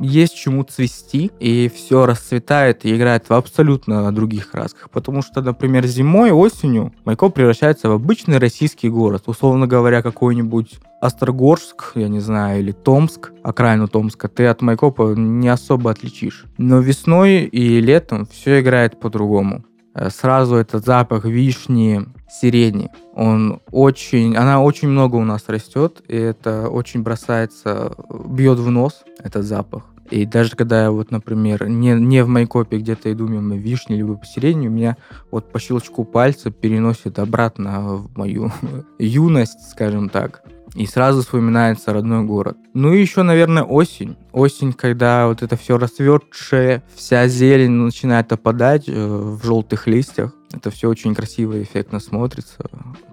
есть 0.00 0.34
чему 0.34 0.64
цвести, 0.64 1.30
и 1.38 1.70
все 1.72 2.04
расцветает 2.04 2.84
и 2.84 2.96
играет 2.96 3.28
в 3.28 3.32
абсолютно 3.32 4.10
других 4.10 4.50
красках. 4.50 4.90
Потому 4.90 5.22
что, 5.22 5.40
например, 5.40 5.86
зимой, 5.86 6.32
осенью 6.32 6.92
Майкоп 7.04 7.32
превращается 7.34 7.88
в 7.88 7.92
обычный 7.92 8.38
российский 8.38 8.88
город. 8.88 9.24
Условно 9.26 9.68
говоря, 9.68 10.02
какой-нибудь 10.02 10.80
Острогорск, 11.00 11.92
я 11.94 12.08
не 12.08 12.18
знаю, 12.18 12.58
или 12.58 12.72
Томск, 12.72 13.30
окраину 13.44 13.86
Томска, 13.86 14.28
ты 14.28 14.46
от 14.46 14.62
Майкопа 14.62 15.14
не 15.14 15.48
особо 15.48 15.92
отличишь. 15.92 16.46
Но 16.58 16.80
весной 16.80 17.44
и 17.44 17.80
летом 17.80 18.26
все 18.26 18.60
играет 18.60 18.98
по-другому. 18.98 19.62
Э, 19.96 20.10
сразу 20.10 20.56
этот 20.56 20.84
запах 20.84 21.24
вишни, 21.24 22.02
сирени. 22.28 22.90
Он 23.14 23.60
очень, 23.70 24.36
она 24.36 24.62
очень 24.62 24.88
много 24.88 25.16
у 25.16 25.24
нас 25.24 25.44
растет, 25.48 26.02
и 26.06 26.16
это 26.16 26.68
очень 26.68 27.02
бросается, 27.02 27.94
бьет 28.10 28.58
в 28.58 28.70
нос 28.70 29.04
этот 29.18 29.44
запах. 29.44 29.84
И 30.10 30.24
даже 30.26 30.54
когда 30.54 30.84
я 30.84 30.90
вот, 30.90 31.10
например, 31.10 31.66
не, 31.68 31.92
не 31.94 32.22
в 32.22 32.28
Майкопе 32.28 32.78
где-то 32.78 33.10
иду 33.10 33.26
мимо 33.26 33.56
вишни 33.56 33.94
либо 33.94 34.16
по 34.16 34.26
сирени, 34.26 34.68
у 34.68 34.70
меня 34.70 34.96
вот 35.30 35.50
по 35.50 35.58
щелчку 35.58 36.04
пальца 36.04 36.50
переносит 36.50 37.18
обратно 37.18 37.96
в 37.96 38.16
мою 38.16 38.52
юность, 38.98 39.70
скажем 39.70 40.10
так 40.10 40.42
и 40.76 40.86
сразу 40.86 41.22
вспоминается 41.22 41.92
родной 41.92 42.24
город. 42.24 42.56
Ну 42.74 42.92
и 42.92 43.00
еще, 43.00 43.22
наверное, 43.22 43.62
осень. 43.62 44.16
Осень, 44.32 44.72
когда 44.72 45.26
вот 45.26 45.42
это 45.42 45.56
все 45.56 45.78
расцветшее, 45.78 46.82
вся 46.94 47.26
зелень 47.28 47.70
начинает 47.70 48.30
опадать 48.32 48.88
э, 48.88 48.92
в 48.92 49.42
желтых 49.42 49.86
листьях. 49.86 50.32
Это 50.52 50.70
все 50.70 50.88
очень 50.88 51.14
красиво 51.14 51.54
и 51.54 51.62
эффектно 51.62 51.98
смотрится. 51.98 52.64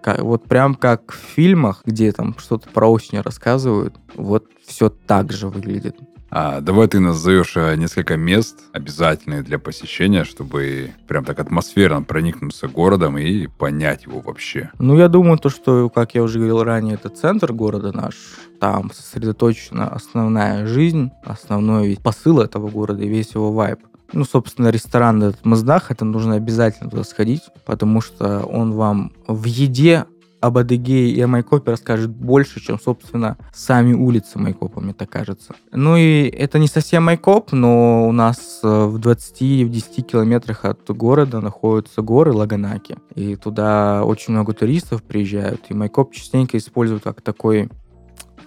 Как, 0.01 0.21
вот 0.21 0.43
прям 0.43 0.75
как 0.75 1.11
в 1.11 1.15
фильмах, 1.15 1.81
где 1.85 2.11
там 2.11 2.35
что-то 2.37 2.69
про 2.69 2.91
осень 2.91 3.21
рассказывают, 3.21 3.95
вот 4.15 4.45
все 4.67 4.89
так 4.89 5.31
же 5.31 5.47
выглядит. 5.47 5.95
А, 6.35 6.61
давай 6.61 6.87
ты 6.87 6.99
назовешь 6.99 7.55
э, 7.55 7.75
несколько 7.75 8.17
мест, 8.17 8.61
обязательные 8.71 9.43
для 9.43 9.59
посещения, 9.59 10.23
чтобы 10.23 10.89
прям 11.07 11.25
так 11.25 11.39
атмосферно 11.39 12.01
проникнуться 12.01 12.67
городом 12.67 13.19
и 13.19 13.45
понять 13.45 14.05
его 14.05 14.19
вообще. 14.19 14.71
Ну, 14.79 14.97
я 14.97 15.09
думаю, 15.09 15.37
то, 15.37 15.49
что, 15.49 15.91
как 15.91 16.15
я 16.15 16.23
уже 16.23 16.39
говорил 16.39 16.63
ранее, 16.63 16.95
это 16.95 17.09
центр 17.09 17.53
города 17.53 17.95
наш. 17.95 18.15
Там 18.59 18.89
сосредоточена 18.91 19.89
основная 19.89 20.65
жизнь, 20.65 21.11
основной 21.23 21.89
ведь 21.89 22.01
посыл 22.01 22.39
этого 22.39 22.67
города 22.67 23.03
и 23.03 23.07
весь 23.07 23.35
его 23.35 23.51
вайб. 23.51 23.77
Ну, 24.11 24.25
собственно, 24.25 24.69
ресторан 24.69 25.21
этот 25.21 25.45
Маздах, 25.45 25.91
это 25.91 26.03
нужно 26.03 26.33
обязательно 26.33 26.89
туда 26.89 27.03
сходить, 27.03 27.43
потому 27.63 28.01
что 28.01 28.39
он 28.39 28.71
вам 28.71 29.11
в 29.27 29.45
еде 29.45 30.05
об 30.43 30.57
Адыгее 30.57 31.09
и 31.09 31.21
о 31.21 31.27
Майкопе 31.27 31.71
расскажет 31.71 32.09
больше, 32.09 32.59
чем, 32.59 32.77
собственно, 32.77 33.37
сами 33.53 33.93
улицы 33.93 34.37
Майкопа, 34.39 34.81
мне 34.81 34.93
так 34.93 35.09
кажется. 35.09 35.55
Ну 35.71 35.95
и 35.95 36.23
это 36.27 36.59
не 36.59 36.67
совсем 36.67 37.03
Майкоп, 37.03 37.53
но 37.53 38.05
у 38.09 38.11
нас 38.11 38.59
э, 38.61 38.67
в 38.67 38.97
20-10 38.97 40.01
километрах 40.01 40.65
от 40.65 40.89
города 40.89 41.39
находятся 41.39 42.01
горы 42.01 42.33
Лаганаки. 42.33 42.97
И 43.15 43.37
туда 43.37 44.03
очень 44.03 44.33
много 44.33 44.51
туристов 44.51 45.01
приезжают. 45.03 45.61
И 45.69 45.73
Майкоп 45.73 46.13
частенько 46.13 46.57
используют 46.57 47.03
как 47.03 47.21
такой 47.21 47.69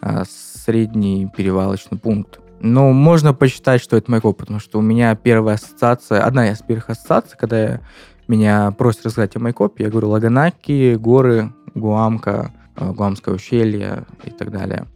а, 0.03 0.25
средний 0.29 1.31
перевалочный 1.35 1.97
пункт. 1.97 2.41
Но 2.61 2.93
можно 2.93 3.33
посчитать, 3.33 3.81
что 3.81 3.97
это 3.97 4.11
Майкоп, 4.11 4.37
потому 4.37 4.61
что 4.61 4.79
у 4.79 4.83
меня 4.83 5.15
первая 5.15 5.55
ассоциация, 5.55 6.23
одна 6.23 6.51
из 6.51 6.59
первых 6.59 6.91
ассоциаций, 6.91 7.39
когда 7.39 7.63
я 7.63 7.81
меня 8.29 8.71
просят 8.73 9.07
рассказать 9.07 9.37
о 9.37 9.41
Майкопе, 9.41 9.85
я 9.85 9.91
говорю 9.91 10.11
Лаганаки, 10.11 10.97
горы, 10.97 11.53
Гуамка, 11.77 12.53
э, 12.77 12.93
Гуамское 12.93 13.35
ущелье 13.35 14.05
и 14.25 14.31
так 14.31 14.51
далее. 14.51 14.87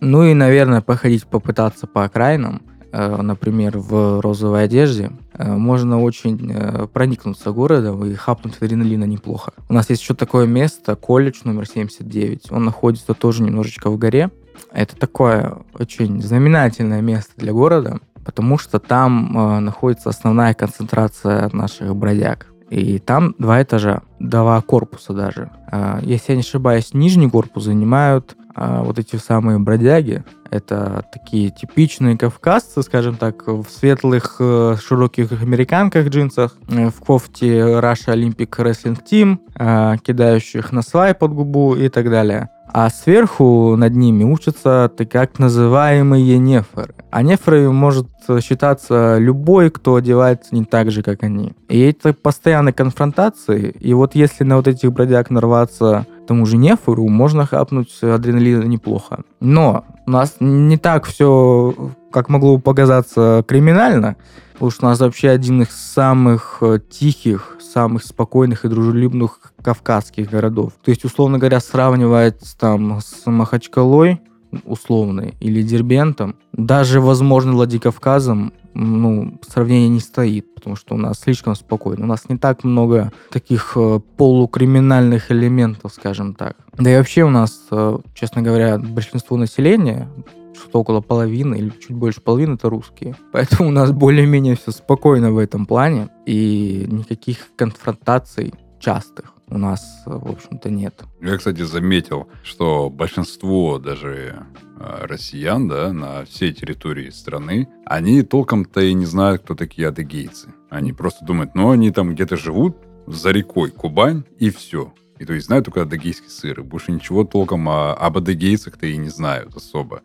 Ну 0.00 0.24
и, 0.24 0.34
наверное, 0.34 0.80
походить, 0.80 1.26
попытаться 1.26 1.86
по 1.86 2.04
окраинам, 2.04 2.62
э, 2.92 3.22
например, 3.22 3.78
в 3.78 4.20
розовой 4.20 4.64
одежде, 4.64 5.12
э, 5.34 5.52
можно 5.54 6.02
очень 6.02 6.88
проникнуться 6.92 7.52
городом 7.52 8.04
и 8.04 8.14
хапнуть 8.14 8.56
адреналина 8.60 9.04
неплохо. 9.04 9.52
У 9.68 9.74
нас 9.74 9.90
есть 9.90 10.02
еще 10.02 10.14
такое 10.14 10.46
место, 10.46 10.96
колледж 10.96 11.40
номер 11.44 11.68
79. 11.68 12.50
Он 12.50 12.64
находится 12.64 13.14
тоже 13.14 13.42
немножечко 13.42 13.90
в 13.90 13.98
горе. 13.98 14.30
Это 14.72 14.96
такое 14.96 15.58
очень 15.78 16.22
знаменательное 16.22 17.02
место 17.02 17.32
для 17.36 17.52
города, 17.52 17.98
потому 18.24 18.58
что 18.58 18.78
там 18.78 19.64
находится 19.64 20.10
основная 20.10 20.54
концентрация 20.54 21.48
наших 21.52 21.94
бродяг. 21.96 22.49
И 22.70 23.00
там 23.00 23.34
два 23.38 23.62
этажа, 23.62 24.02
два 24.20 24.60
корпуса 24.62 25.12
даже. 25.12 25.50
А, 25.70 25.98
если 26.02 26.32
я 26.32 26.36
не 26.36 26.42
ошибаюсь, 26.42 26.94
нижний 26.94 27.28
корпус 27.28 27.64
занимают 27.64 28.36
а, 28.54 28.82
вот 28.82 28.98
эти 28.98 29.16
самые 29.16 29.58
бродяги. 29.58 30.24
Это 30.50 31.04
такие 31.12 31.50
типичные 31.50 32.16
кавказцы, 32.16 32.82
скажем 32.82 33.16
так, 33.16 33.46
в 33.46 33.66
светлых 33.70 34.36
э, 34.40 34.74
широких 34.82 35.30
американках 35.42 36.08
джинсах, 36.08 36.56
э, 36.68 36.90
в 36.90 36.98
кофте 37.00 37.58
Russia 37.58 38.14
Olympic 38.14 38.48
Wrestling 38.48 38.98
Team, 39.08 39.38
а, 39.54 39.96
кидающих 39.98 40.72
на 40.72 40.82
свай 40.82 41.14
под 41.14 41.32
губу 41.34 41.76
и 41.76 41.88
так 41.88 42.10
далее 42.10 42.50
а 42.72 42.90
сверху 42.90 43.76
над 43.76 43.94
ними 43.94 44.24
учатся 44.24 44.90
так 44.96 45.38
называемые 45.38 46.38
неферы. 46.38 46.94
А 47.10 47.22
нефрой 47.22 47.70
может 47.70 48.06
считаться 48.42 49.18
любой, 49.18 49.70
кто 49.70 49.96
одевается 49.96 50.54
не 50.54 50.64
так 50.64 50.90
же, 50.90 51.02
как 51.02 51.22
они. 51.22 51.52
И 51.68 51.80
это 51.80 52.12
постоянные 52.12 52.72
конфронтации, 52.72 53.70
и 53.80 53.92
вот 53.94 54.14
если 54.14 54.44
на 54.44 54.56
вот 54.56 54.68
этих 54.68 54.92
бродяг 54.92 55.30
нарваться 55.30 56.06
тому 56.30 56.46
же 56.46 56.58
нефору, 56.58 57.08
можно 57.08 57.44
хапнуть 57.44 57.92
адреналина 58.04 58.62
неплохо. 58.62 59.24
Но 59.40 59.84
у 60.06 60.10
нас 60.12 60.36
не 60.38 60.76
так 60.76 61.04
все, 61.04 61.74
как 62.12 62.28
могло 62.28 62.56
бы 62.56 62.62
показаться, 62.62 63.44
криминально, 63.48 64.14
потому 64.52 64.70
что 64.70 64.86
у 64.86 64.88
нас 64.90 65.00
вообще 65.00 65.30
один 65.30 65.62
из 65.62 65.70
самых 65.70 66.58
э, 66.60 66.78
тихих, 66.88 67.56
самых 67.60 68.04
спокойных 68.04 68.64
и 68.64 68.68
дружелюбных 68.68 69.40
кавказских 69.60 70.30
городов. 70.30 70.74
То 70.84 70.92
есть, 70.92 71.04
условно 71.04 71.38
говоря, 71.38 71.58
сравнивать 71.58 72.56
там 72.60 73.00
с 73.00 73.28
Махачкалой, 73.28 74.20
условно, 74.64 75.32
или 75.40 75.62
Дербентом, 75.62 76.36
даже, 76.52 77.00
возможно, 77.00 77.54
Владикавказом, 77.54 78.52
ну, 78.74 79.38
сравнение 79.46 79.88
не 79.88 80.00
стоит, 80.00 80.54
потому 80.54 80.76
что 80.76 80.94
у 80.94 80.98
нас 80.98 81.20
слишком 81.20 81.54
спокойно. 81.54 82.04
У 82.04 82.08
нас 82.08 82.28
не 82.28 82.38
так 82.38 82.64
много 82.64 83.12
таких 83.30 83.72
э, 83.76 84.00
полукриминальных 84.16 85.30
элементов, 85.30 85.92
скажем 85.92 86.34
так. 86.34 86.56
Да 86.78 86.92
и 86.92 86.96
вообще 86.96 87.24
у 87.24 87.30
нас, 87.30 87.66
э, 87.70 87.98
честно 88.14 88.42
говоря, 88.42 88.78
большинство 88.78 89.36
населения, 89.36 90.08
что 90.54 90.80
около 90.80 91.00
половины 91.00 91.56
или 91.56 91.70
чуть 91.70 91.96
больше 91.96 92.20
половины 92.20 92.54
это 92.54 92.68
русские. 92.68 93.16
Поэтому 93.32 93.68
у 93.68 93.72
нас 93.72 93.90
более-менее 93.92 94.56
все 94.56 94.70
спокойно 94.70 95.32
в 95.32 95.38
этом 95.38 95.66
плане 95.66 96.08
и 96.26 96.86
никаких 96.88 97.48
конфронтаций 97.56 98.54
частых 98.78 99.34
у 99.50 99.58
нас, 99.58 100.02
в 100.06 100.30
общем-то, 100.30 100.70
нет. 100.70 101.02
Я, 101.20 101.36
кстати, 101.36 101.62
заметил, 101.62 102.28
что 102.44 102.88
большинство 102.88 103.78
даже 103.78 104.36
э, 104.36 104.69
россиян, 104.80 105.68
да, 105.68 105.92
на 105.92 106.24
всей 106.24 106.52
территории 106.52 107.10
страны, 107.10 107.68
они 107.84 108.22
толком-то 108.22 108.80
и 108.80 108.92
не 108.94 109.06
знают, 109.06 109.42
кто 109.42 109.54
такие 109.54 109.88
адыгейцы. 109.88 110.52
Они 110.70 110.92
просто 110.92 111.24
думают, 111.24 111.54
ну, 111.54 111.70
они 111.70 111.90
там 111.90 112.14
где-то 112.14 112.36
живут 112.36 112.76
за 113.06 113.30
рекой 113.30 113.70
Кубань, 113.70 114.24
и 114.38 114.50
все. 114.50 114.92
И 115.18 115.26
то 115.26 115.34
есть 115.34 115.46
знают 115.46 115.66
только 115.66 115.82
адыгейский 115.82 116.30
сыр. 116.30 116.60
И 116.60 116.62
больше 116.62 116.92
ничего 116.92 117.24
толком 117.24 117.68
о, 117.68 117.92
об 117.92 118.16
адыгейцах-то 118.16 118.86
и 118.86 118.96
не 118.96 119.10
знают 119.10 119.54
особо. 119.54 119.98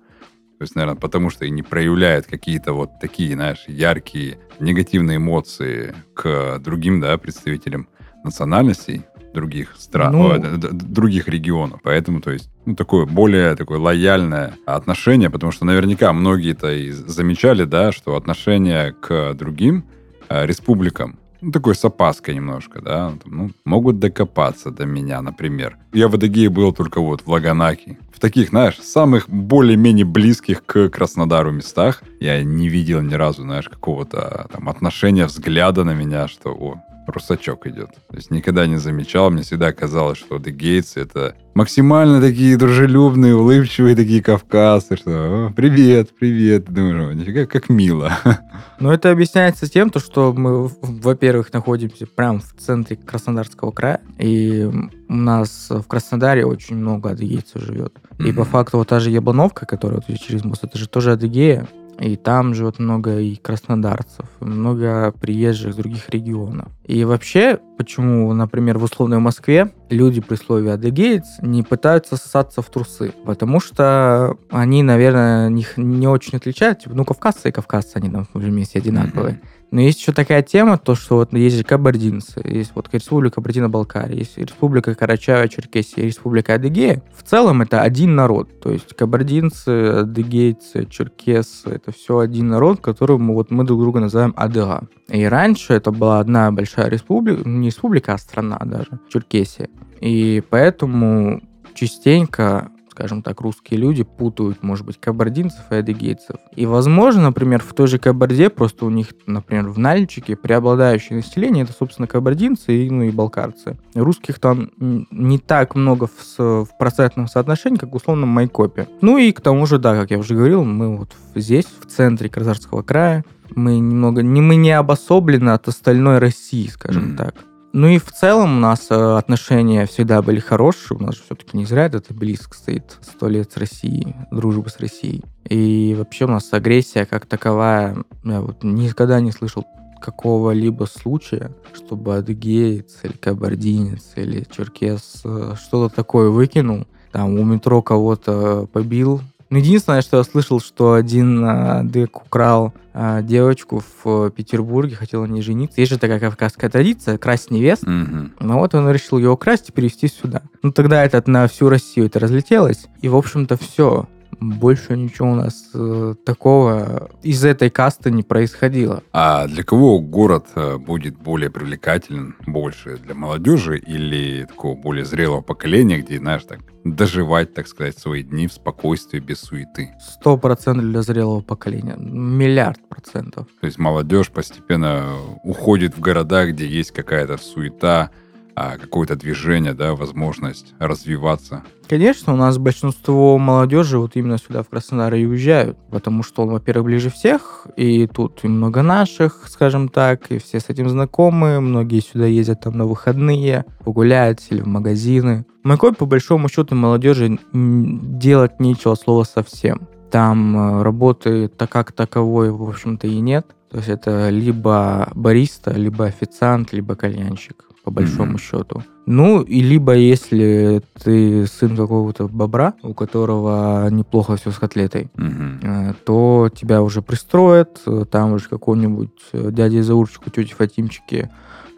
То 0.57 0.61
есть, 0.61 0.75
наверное, 0.75 0.99
потому 0.99 1.29
что 1.29 1.45
и 1.45 1.49
не 1.49 1.63
проявляют 1.63 2.25
какие-то 2.25 2.73
вот 2.73 2.99
такие, 2.99 3.33
знаешь, 3.33 3.65
яркие 3.67 4.39
негативные 4.59 5.17
эмоции 5.17 5.93
к 6.13 6.59
другим, 6.59 7.01
да, 7.01 7.17
представителям 7.17 7.87
национальностей, 8.23 9.03
других 9.35 9.75
стран, 9.77 10.13
ну... 10.13 10.31
о, 10.31 10.39
других 10.39 11.27
регионов. 11.27 11.81
Поэтому, 11.83 12.21
то 12.21 12.31
есть, 12.31 12.49
ну, 12.65 12.75
такое 12.75 13.05
более 13.05 13.55
такое 13.55 13.77
лояльное 13.77 14.55
отношение, 14.65 15.29
потому 15.29 15.51
что 15.51 15.65
наверняка 15.65 16.11
многие-то 16.13 16.71
и 16.71 16.91
замечали, 16.91 17.65
да, 17.65 17.91
что 17.91 18.15
отношение 18.15 18.93
к 18.93 19.33
другим 19.35 19.85
э, 20.29 20.45
республикам 20.45 21.19
ну, 21.45 21.51
такой 21.51 21.75
с 21.75 21.85
опаской 21.85 22.33
немножко, 22.33 22.81
да, 22.81 23.13
ну, 23.25 23.51
могут 23.65 23.99
докопаться 23.99 24.71
до 24.71 24.87
меня, 24.87 25.21
например. 25.21 25.77
Я 25.93 26.07
в 26.07 26.15
Адыгее 26.15 26.49
был 26.49 26.73
только 26.73 26.99
вот 26.99 27.21
в 27.21 27.27
Лаганаке. 27.27 27.99
В 28.11 28.19
таких, 28.19 28.49
знаешь, 28.49 28.79
самых 28.79 29.29
более-менее 29.29 30.05
близких 30.05 30.65
к 30.65 30.89
Краснодару 30.89 31.51
местах 31.51 32.01
я 32.19 32.43
не 32.43 32.67
видел 32.67 33.01
ни 33.01 33.13
разу, 33.13 33.43
знаешь, 33.43 33.69
какого-то 33.69 34.47
там 34.51 34.69
отношения, 34.69 35.25
взгляда 35.25 35.83
на 35.83 35.93
меня, 35.93 36.27
что, 36.27 36.49
о, 36.49 36.81
русачок 37.07 37.67
идет. 37.67 37.89
То 38.09 38.15
есть 38.15 38.31
никогда 38.31 38.65
не 38.67 38.77
замечал, 38.77 39.29
мне 39.29 39.43
всегда 39.43 39.71
казалось, 39.71 40.17
что 40.17 40.35
адыгейцы 40.35 41.01
это 41.01 41.35
максимально 41.53 42.21
такие 42.21 42.57
дружелюбные, 42.57 43.35
улыбчивые 43.35 43.95
такие 43.95 44.21
кавказцы, 44.21 44.97
что 44.97 45.53
привет, 45.55 46.09
привет, 46.17 46.65
думаю, 46.65 47.15
нифига, 47.15 47.45
как 47.45 47.69
мило. 47.69 48.11
Но 48.79 48.93
это 48.93 49.11
объясняется 49.11 49.69
тем, 49.69 49.89
то, 49.89 49.99
что 49.99 50.33
мы, 50.33 50.69
во-первых, 50.81 51.53
находимся 51.53 52.05
прямо 52.07 52.39
в 52.39 52.53
центре 52.59 52.97
Краснодарского 52.97 53.71
края, 53.71 54.01
и 54.19 54.69
у 55.07 55.13
нас 55.13 55.67
в 55.69 55.83
Краснодаре 55.83 56.45
очень 56.45 56.75
много 56.75 57.11
адыгейцев 57.11 57.61
живет. 57.61 57.93
Mm-hmm. 58.17 58.29
И 58.29 58.33
по 58.33 58.43
факту 58.43 58.77
вот 58.77 58.89
та 58.89 58.99
же 58.99 59.09
Яблоновка, 59.09 59.65
которая 59.65 60.01
вот 60.05 60.19
через 60.19 60.43
мост, 60.43 60.63
это 60.63 60.77
же 60.77 60.89
тоже 60.89 61.13
Адыгея, 61.13 61.67
и 61.99 62.15
там 62.15 62.53
живет 62.53 62.79
много 62.79 63.19
и 63.19 63.35
краснодарцев, 63.35 64.25
много 64.39 65.13
приезжих 65.19 65.73
с 65.73 65.75
других 65.75 66.09
регионов. 66.09 66.67
И 66.85 67.03
вообще, 67.03 67.59
почему, 67.77 68.31
например, 68.33 68.77
в 68.77 68.83
условной 68.83 69.19
Москве 69.19 69.71
люди 69.89 70.21
при 70.21 70.35
слове 70.35 70.73
«адыгеец» 70.73 71.25
не 71.41 71.63
пытаются 71.63 72.17
сосаться 72.17 72.61
в 72.61 72.69
трусы? 72.69 73.13
Потому 73.25 73.59
что 73.59 74.37
они, 74.49 74.83
наверное, 74.83 75.49
них 75.49 75.77
не 75.77 76.07
очень 76.07 76.37
отличают. 76.37 76.79
Типа, 76.79 76.95
ну, 76.95 77.05
кавказцы 77.05 77.49
и 77.49 77.51
кавказцы, 77.51 77.95
они 77.95 78.09
там 78.09 78.27
вместе 78.33 78.79
одинаковые. 78.79 79.35
Mm-hmm. 79.35 79.64
Но 79.75 79.81
есть 79.81 79.99
еще 79.99 80.13
такая 80.13 80.41
тема, 80.41 80.77
то, 80.77 80.95
что 80.95 81.17
вот 81.17 81.33
есть 81.33 81.65
кабардинцы, 81.65 82.41
есть 82.45 82.71
вот 82.75 82.87
Республика 82.93 83.35
Кабардино-Балкария, 83.35 84.19
есть 84.19 84.37
Республика 84.37 84.91
Карачаево-Черкесия, 84.91 86.05
Республика 86.05 86.53
Адыгея. 86.53 87.03
В 87.13 87.23
целом 87.23 87.61
это 87.61 87.81
один 87.81 88.15
народ, 88.15 88.61
то 88.61 88.71
есть 88.71 88.95
кабардинцы, 88.95 89.67
адыгейцы, 89.67 90.85
черкесы, 90.89 91.71
это 91.71 91.91
все 91.91 92.19
один 92.19 92.47
народ, 92.47 92.79
который 92.79 93.17
мы, 93.17 93.33
вот, 93.33 93.51
мы 93.51 93.65
друг 93.65 93.81
друга 93.81 93.99
называем 93.99 94.33
Адыга. 94.37 94.87
И 95.09 95.25
раньше 95.25 95.73
это 95.73 95.91
была 95.91 96.21
одна 96.21 96.53
большая 96.53 96.87
республика, 96.87 97.41
не 97.43 97.67
республика, 97.67 98.13
а 98.13 98.17
страна 98.17 98.57
даже, 98.63 98.97
Черкесия. 99.09 99.67
И 99.99 100.41
поэтому 100.49 101.41
частенько 101.73 102.71
скажем 102.95 103.21
так, 103.21 103.41
русские 103.41 103.77
люди 103.77 104.03
путают, 104.03 104.63
может 104.63 104.85
быть, 104.85 104.97
кабардинцев 104.99 105.59
и 105.69 105.75
адыгейцев. 105.75 106.37
И, 106.55 106.65
возможно, 106.65 107.23
например, 107.23 107.61
в 107.61 107.73
той 107.73 107.87
же 107.87 107.99
Кабарде 107.99 108.49
просто 108.49 108.85
у 108.85 108.89
них, 108.89 109.09
например, 109.27 109.67
в 109.67 109.77
Нальчике 109.77 110.37
преобладающее 110.37 111.17
население 111.17 111.65
это, 111.65 111.73
собственно, 111.73 112.07
кабардинцы 112.07 112.85
и, 112.85 112.89
ну, 112.89 113.03
и 113.03 113.11
балкарцы. 113.11 113.77
Русских 113.93 114.39
там 114.39 114.71
не 114.79 115.39
так 115.39 115.75
много 115.75 116.07
в, 116.07 116.39
в 116.39 116.69
процентном 116.79 117.27
соотношении, 117.27 117.77
как 117.77 117.91
в 117.91 117.95
условном 117.95 118.29
Майкопе. 118.29 118.87
Ну 119.01 119.17
и 119.17 119.33
к 119.33 119.41
тому 119.41 119.65
же, 119.65 119.77
да, 119.77 119.95
как 119.99 120.11
я 120.11 120.17
уже 120.17 120.33
говорил, 120.33 120.63
мы 120.63 120.95
вот 120.95 121.11
здесь, 121.35 121.65
в 121.65 121.87
центре 121.87 122.29
Казахстанского 122.29 122.81
края, 122.81 123.25
мы 123.53 123.77
немного, 123.77 124.23
не, 124.23 124.39
мы 124.39 124.55
не 124.55 124.71
обособлены 124.71 125.49
от 125.49 125.67
остальной 125.67 126.19
России, 126.19 126.67
скажем 126.67 127.11
mm. 127.11 127.17
так. 127.17 127.35
Ну 127.77 127.89
и 127.89 127.97
в 127.97 128.09
целом 128.13 128.55
у 128.55 128.59
нас 128.61 128.87
э, 128.89 129.17
отношения 129.17 129.85
всегда 129.85 130.21
были 130.21 130.39
хорошие. 130.39 130.97
У 130.97 131.03
нас 131.03 131.15
же 131.15 131.23
все-таки 131.23 131.57
не 131.57 131.65
зря 131.65 131.87
это 131.87 132.13
близко 132.13 132.55
стоит 132.55 132.97
сто 133.01 133.27
лет 133.27 133.51
с 133.51 133.57
Россией, 133.57 134.15
дружба 134.31 134.69
с 134.69 134.79
Россией. 134.79 135.25
И 135.49 135.93
вообще 135.97 136.23
у 136.23 136.29
нас 136.29 136.47
агрессия 136.53 137.05
как 137.05 137.25
таковая, 137.25 137.97
я 138.23 138.39
вот 138.39 138.63
никогда 138.63 139.19
не 139.19 139.33
слышал 139.33 139.65
какого-либо 140.01 140.85
случая, 140.85 141.51
чтобы 141.73 142.15
адыгеец 142.15 142.99
или 143.03 143.11
кабардинец 143.11 144.13
или 144.15 144.47
черкес 144.49 145.23
э, 145.25 145.55
что-то 145.61 145.93
такое 145.93 146.29
выкинул, 146.29 146.87
там 147.11 147.37
у 147.37 147.43
метро 147.43 147.81
кого-то 147.81 148.69
побил, 148.71 149.19
ну, 149.55 149.61
единственное, 149.61 150.01
что 150.01 150.17
я 150.17 150.25
слышал, 150.25 150.59
что 150.59 150.95
один 150.95 151.41
э, 151.45 151.83
дык 151.85 152.25
украл 152.25 152.73
э, 152.93 153.21
девочку 153.23 153.81
в 154.03 154.29
Петербурге, 154.31 154.97
хотел 154.97 155.25
на 155.25 155.31
ней 155.31 155.41
жениться. 155.41 155.79
Есть 155.79 155.93
же 155.93 155.97
такая 155.97 156.19
кавказская 156.19 156.69
традиция, 156.69 157.17
красть 157.17 157.51
невест. 157.51 157.85
Mm-hmm. 157.85 158.31
Ну 158.41 158.59
вот 158.59 158.75
он 158.75 158.91
решил 158.91 159.17
ее 159.17 159.29
украсть 159.29 159.69
и 159.69 159.71
перевести 159.71 160.09
сюда. 160.09 160.41
Ну 160.61 160.73
тогда 160.73 161.05
это 161.05 161.23
на 161.31 161.47
всю 161.47 161.69
Россию 161.69 162.07
это 162.07 162.19
разлетелось. 162.19 162.87
И, 162.99 163.07
в 163.07 163.15
общем-то, 163.15 163.55
все 163.55 164.09
больше 164.39 164.97
ничего 164.97 165.31
у 165.31 165.35
нас 165.35 165.69
э, 165.73 166.15
такого 166.25 167.09
из 167.23 167.43
этой 167.43 167.69
касты 167.69 168.11
не 168.11 168.23
происходило. 168.23 169.03
А 169.11 169.47
для 169.47 169.63
кого 169.63 169.99
город 169.99 170.47
э, 170.55 170.77
будет 170.77 171.17
более 171.17 171.49
привлекателен 171.49 172.35
больше? 172.45 172.97
Для 172.97 173.15
молодежи 173.15 173.77
или 173.77 174.45
такого 174.45 174.75
более 174.75 175.05
зрелого 175.05 175.41
поколения, 175.41 175.99
где, 175.99 176.17
знаешь, 176.17 176.43
так 176.43 176.59
доживать, 176.83 177.53
так 177.53 177.67
сказать, 177.67 177.97
свои 177.97 178.23
дни 178.23 178.47
в 178.47 178.53
спокойствии, 178.53 179.19
без 179.19 179.39
суеты? 179.39 179.93
Сто 179.99 180.37
процентов 180.37 180.85
для 180.85 181.01
зрелого 181.01 181.41
поколения. 181.41 181.95
Миллиард 181.97 182.79
процентов. 182.87 183.47
То 183.59 183.65
есть 183.65 183.79
молодежь 183.79 184.29
постепенно 184.29 185.15
уходит 185.43 185.97
в 185.97 185.99
города, 185.99 186.45
где 186.45 186.67
есть 186.67 186.91
какая-то 186.91 187.37
суета, 187.37 188.11
а 188.55 188.77
какое-то 188.77 189.15
движение, 189.15 189.73
да, 189.73 189.95
возможность 189.95 190.73
развиваться. 190.79 191.63
Конечно, 191.87 192.33
у 192.33 192.37
нас 192.37 192.57
большинство 192.57 193.37
молодежи 193.37 193.99
вот 193.99 194.15
именно 194.15 194.37
сюда, 194.37 194.63
в 194.63 194.69
Краснодар, 194.69 195.13
и 195.13 195.25
уезжают, 195.25 195.77
потому 195.91 196.23
что 196.23 196.43
он, 196.43 196.49
во-первых, 196.49 196.85
ближе 196.85 197.09
всех, 197.11 197.67
и 197.75 198.07
тут 198.07 198.39
и 198.43 198.47
много 198.47 198.81
наших, 198.81 199.43
скажем 199.47 199.89
так, 199.89 200.31
и 200.31 200.39
все 200.39 200.59
с 200.59 200.69
этим 200.69 200.89
знакомы, 200.89 201.59
многие 201.59 201.99
сюда 201.99 202.25
ездят 202.25 202.61
там 202.61 202.77
на 202.77 202.85
выходные, 202.85 203.65
погулять 203.83 204.47
или 204.49 204.61
в 204.61 204.67
магазины. 204.67 205.45
В 205.63 205.77
по 205.77 206.05
большому 206.05 206.47
счету, 206.49 206.75
молодежи 206.75 207.37
делать 207.53 208.59
нечего 208.59 208.95
слова 208.95 209.23
совсем. 209.23 209.87
Там 210.11 210.57
э, 210.57 210.83
работы 210.83 211.49
так 211.49 211.69
как 211.71 211.91
таковой, 211.91 212.51
в 212.51 212.63
общем-то, 212.63 213.07
и 213.07 213.19
нет. 213.19 213.47
То 213.69 213.77
есть 213.77 213.89
это 213.89 214.29
либо 214.29 215.09
бариста, 215.13 215.71
либо 215.71 216.05
официант, 216.05 216.71
либо 216.71 216.95
кальянщик 216.95 217.65
по 217.85 217.91
большому 217.91 218.33
mm-hmm. 218.33 218.41
счету. 218.41 218.83
Ну, 219.05 219.41
и 219.43 219.61
либо 219.61 219.93
если 219.93 220.81
ты 221.03 221.45
сын 221.45 221.77
какого-то 221.77 222.27
бобра, 222.27 222.73
у 222.81 222.95
которого 222.95 223.87
неплохо 223.91 224.35
все 224.35 224.49
с 224.49 224.57
котлетой, 224.57 225.09
mm-hmm. 225.15 225.95
то 226.03 226.49
тебя 226.53 226.81
уже 226.81 227.03
пристроят, 227.03 227.81
э, 227.85 228.05
там 228.09 228.33
уже 228.33 228.49
какой-нибудь 228.49 229.21
э, 229.33 229.51
дядя 229.51 229.83
Заурчик, 229.83 230.31
тети 230.31 230.53
Фатимчики 230.53 231.29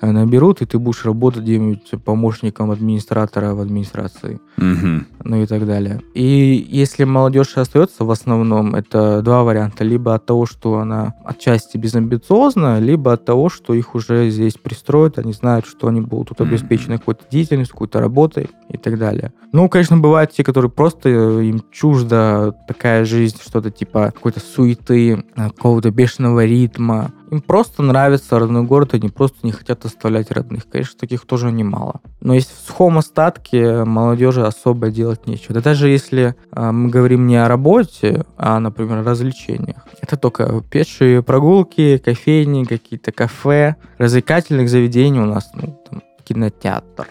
наберут, 0.02 0.62
и 0.62 0.66
ты 0.66 0.78
будешь 0.78 1.06
работать 1.06 1.44
где-нибудь 1.44 2.04
помощником 2.04 2.72
администратора 2.72 3.54
в 3.54 3.62
администрации. 3.62 4.40
Угу. 4.58 5.06
Ну 5.24 5.42
и 5.42 5.46
так 5.46 5.66
далее. 5.66 6.02
И 6.14 6.68
если 6.70 7.04
молодежь 7.04 7.58
остается 7.58 8.06
в 8.06 8.12
основном, 8.12 8.76
это 8.76 9.22
два 9.22 9.44
варианта. 9.44 9.84
Либо 9.84 10.14
от 10.14 10.26
того, 10.26 10.46
что 10.46 10.78
она 10.80 11.16
отчасти 11.26 11.78
безамбициозна, 11.78 12.80
либо 12.80 13.14
от 13.14 13.26
того, 13.26 13.50
что 13.50 13.74
их 13.74 13.96
уже 13.96 14.30
здесь 14.30 14.54
пристроят, 14.54 15.18
они 15.18 15.34
знают, 15.34 15.66
что 15.66 15.88
они 15.88 16.02
будут 16.02 16.28
тут 16.28 16.42
обеспечены 16.42 16.98
какой-то 16.98 17.24
деятельностью, 17.30 17.74
какой-то 17.74 18.00
работой 18.00 18.50
и 18.70 18.78
так 18.78 19.00
далее. 19.00 19.32
Ну, 19.54 19.70
конечно, 19.70 19.98
бывают 19.98 20.32
те, 20.32 20.44
которые 20.44 20.70
просто 20.70 21.10
э, 21.10 21.46
им 21.46 21.62
чужда 21.72 22.52
такая 22.68 23.06
жизнь, 23.06 23.38
что-то 23.42 23.72
типа 23.72 24.12
какой-то 24.14 24.40
суеты, 24.40 25.14
э, 25.14 25.48
какого-то 25.50 25.90
бешеного 25.92 26.46
ритма, 26.46 27.12
им 27.32 27.42
просто 27.42 27.84
нравится 27.84 28.40
родной 28.40 28.63
город, 28.63 28.94
они 28.94 29.10
просто 29.10 29.38
не 29.44 29.52
хотят 29.52 29.86
оставлять 29.86 30.32
родных. 30.32 30.68
Конечно, 30.70 31.00
таких 31.00 31.26
тоже 31.26 31.52
немало. 31.52 32.02
Но 32.22 32.34
есть 32.34 32.52
в 32.52 32.68
сухом 32.68 32.98
остатке 32.98 33.84
молодежи 33.84 34.46
особо 34.46 34.90
делать 34.90 35.28
нечего. 35.28 35.54
Да 35.54 35.62
даже 35.62 35.90
если 35.90 36.36
э, 36.52 36.72
мы 36.72 36.90
говорим 36.90 37.28
не 37.28 37.38
о 37.38 37.48
работе, 37.48 38.26
а, 38.38 38.60
например, 38.60 39.00
о 39.00 39.04
развлечениях. 39.04 39.86
Это 40.02 40.18
только 40.18 40.62
пешие 40.70 41.22
прогулки, 41.22 41.98
кофейни, 41.98 42.63
какие-то 42.63 43.12
кафе, 43.12 43.76
развлекательных 43.98 44.70
заведений 44.70 45.20
у 45.20 45.26
нас, 45.26 45.50
ну, 45.54 45.82
там, 45.90 46.02
кинотеатр, 46.24 47.08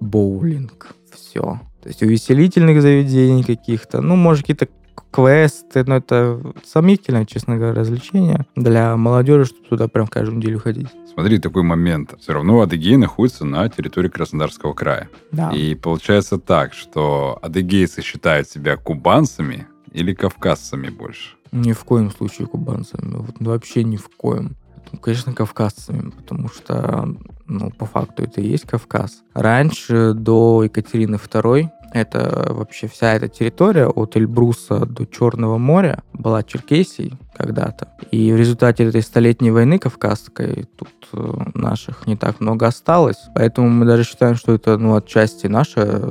боулинг, 0.00 0.94
все. 1.14 1.60
То 1.82 1.88
есть 1.88 2.02
увеселительных 2.02 2.82
заведений 2.82 3.44
каких-то, 3.44 4.00
ну, 4.00 4.16
может, 4.16 4.42
какие-то 4.42 4.68
квесты, 5.10 5.84
но 5.84 5.96
это 5.96 6.40
сомнительное, 6.64 7.24
честно 7.24 7.56
говоря, 7.56 7.74
развлечение 7.74 8.46
для 8.56 8.96
молодежи, 8.96 9.46
чтобы 9.46 9.66
туда 9.68 9.88
прям 9.88 10.06
каждую 10.06 10.38
неделю 10.38 10.58
ходить. 10.58 10.88
Смотри, 11.12 11.38
такой 11.38 11.62
момент. 11.62 12.14
Все 12.20 12.32
равно 12.32 12.60
Адыгея 12.60 12.98
находится 12.98 13.44
на 13.44 13.68
территории 13.68 14.08
Краснодарского 14.08 14.72
края. 14.72 15.08
Да. 15.32 15.50
И 15.50 15.74
получается 15.74 16.38
так, 16.38 16.72
что 16.72 17.38
адыгейцы 17.42 18.02
считают 18.02 18.48
себя 18.48 18.76
кубанцами 18.76 19.66
или 19.92 20.14
кавказцами 20.14 20.90
больше? 20.90 21.36
Ни 21.50 21.72
в 21.72 21.84
коем 21.84 22.10
случае 22.10 22.46
кубанцами. 22.46 23.16
Вот, 23.16 23.36
вообще 23.40 23.82
ни 23.84 23.96
в 23.96 24.08
коем. 24.16 24.56
Конечно, 25.02 25.34
кавказцами, 25.34 26.10
потому 26.10 26.48
что, 26.48 27.08
ну, 27.46 27.70
по 27.70 27.86
факту 27.86 28.22
это 28.22 28.40
и 28.40 28.48
есть 28.48 28.66
Кавказ. 28.66 29.22
Раньше, 29.34 30.14
до 30.14 30.64
Екатерины 30.64 31.16
II, 31.16 31.68
Это 31.92 32.46
вообще 32.50 32.86
вся 32.86 33.14
эта 33.14 33.28
территория 33.28 33.86
от 33.86 34.16
Эльбруса 34.16 34.86
до 34.86 35.06
Черного 35.06 35.58
моря 35.58 36.02
была 36.12 36.42
Черкесией 36.42 37.14
когда-то. 37.38 37.88
И 38.10 38.32
в 38.32 38.36
результате 38.36 38.84
этой 38.84 39.02
столетней 39.02 39.50
войны 39.50 39.78
Кавказской 39.78 40.66
тут 40.76 40.88
э, 41.12 41.34
наших 41.54 42.06
не 42.06 42.16
так 42.16 42.40
много 42.40 42.66
осталось. 42.66 43.28
Поэтому 43.34 43.68
мы 43.68 43.86
даже 43.86 44.04
считаем, 44.04 44.34
что 44.34 44.54
это 44.54 44.76
ну, 44.76 44.96
отчасти 44.96 45.46
наша 45.46 46.02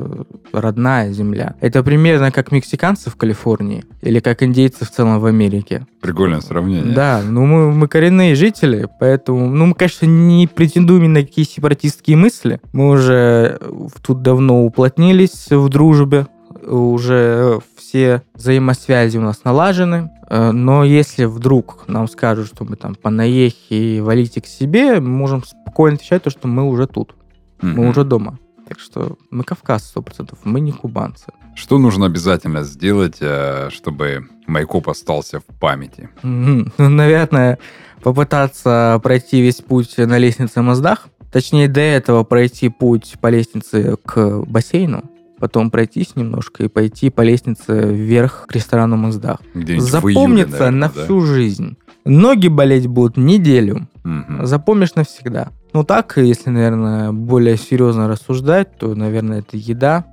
родная 0.54 1.12
земля. 1.12 1.56
Это 1.60 1.84
примерно 1.84 2.32
как 2.32 2.52
мексиканцы 2.52 3.10
в 3.10 3.16
Калифорнии 3.16 3.84
или 4.02 4.20
как 4.20 4.42
индейцы 4.42 4.86
в 4.86 4.92
целом 4.92 5.20
в 5.20 5.26
Америке. 5.26 5.86
Прикольное 6.02 6.42
сравнение. 6.42 6.96
Да, 6.96 7.22
ну 7.28 7.46
мы, 7.46 7.72
мы 7.72 7.88
коренные 7.88 8.36
жители, 8.36 8.88
поэтому, 9.00 9.48
ну 9.48 9.68
мы, 9.68 9.74
конечно, 9.74 10.06
не 10.06 10.48
претендуем 10.48 11.04
ни 11.04 11.08
на 11.08 11.22
какие 11.22 11.46
сепаратистские 11.46 12.16
мысли. 12.16 12.62
Мы 12.72 12.90
уже 12.90 13.60
тут 14.02 14.22
давно 14.22 14.64
уплотнились 14.64 15.48
в 15.50 15.68
дружбе, 15.70 16.28
уже 16.68 17.60
все 17.78 18.24
взаимосвязи 18.34 19.18
у 19.18 19.22
нас 19.22 19.44
налажены, 19.44 20.12
э, 20.30 20.52
но 20.52 20.84
если 20.84 21.26
вдруг 21.26 21.86
нам 21.88 22.08
скажут, 22.08 22.48
что 22.48 22.66
мы 22.66 22.76
там 22.76 22.96
по 22.96 23.10
наехе 23.10 23.98
и 23.98 24.02
валите 24.02 24.42
к 24.42 24.48
себе, 24.48 25.00
мы 25.00 25.10
можем 25.10 25.44
спокойно 25.44 25.96
отвечать 25.96 26.24
то, 26.24 26.30
что 26.30 26.48
мы 26.48 26.64
уже 26.64 26.88
тут, 26.88 27.16
mm-hmm. 27.62 27.74
мы 27.74 27.90
уже 27.90 28.04
дома. 28.04 28.40
Так 28.68 28.80
что 28.80 29.18
мы 29.32 29.44
Кавказ 29.44 29.94
100%, 29.96 30.38
мы 30.44 30.60
не 30.60 30.74
кубанцы. 30.74 31.28
Что 31.56 31.80
нужно 31.80 32.06
обязательно 32.06 32.64
сделать, 32.64 33.18
э, 33.22 33.70
чтобы 33.72 34.28
Майкоп 34.46 34.90
остался 34.90 35.40
в 35.40 35.46
памяти? 35.60 36.10
Mm-hmm. 36.22 36.74
Ну, 36.78 36.90
наверное, 36.90 37.60
попытаться 38.04 39.00
пройти 39.02 39.42
весь 39.42 39.62
путь 39.62 39.98
на 39.98 40.18
лестнице 40.18 40.62
Моздах. 40.62 41.08
Точнее, 41.32 41.68
до 41.68 41.82
этого 41.82 42.24
пройти 42.24 42.70
путь 42.70 43.16
по 43.22 43.28
лестнице 43.28 43.96
к 44.06 44.44
бассейну 44.46 45.04
потом 45.40 45.72
пройтись 45.72 46.16
немножко 46.16 46.64
и 46.64 46.68
пойти 46.68 47.10
по 47.10 47.22
лестнице 47.22 47.92
вверх 47.92 48.46
к 48.48 48.54
ресторану 48.54 48.98
Моздах. 48.98 49.40
Запомнится 49.54 50.10
июле, 50.10 50.46
наверное, 50.46 50.72
на 50.72 50.90
да? 50.90 51.04
всю 51.04 51.22
жизнь. 51.22 51.78
Ноги 52.06 52.48
болеть 52.48 52.88
будут 52.88 53.18
неделю. 53.18 53.88
Угу. 54.06 54.46
Запомнишь 54.46 54.96
навсегда. 54.96 55.50
Ну 55.74 55.84
так, 55.84 56.18
если, 56.18 56.50
наверное, 56.50 57.12
более 57.12 57.58
серьезно 57.58 58.08
рассуждать, 58.08 58.78
то, 58.78 58.96
наверное, 58.96 59.40
это 59.40 59.58
еда. 59.58 60.06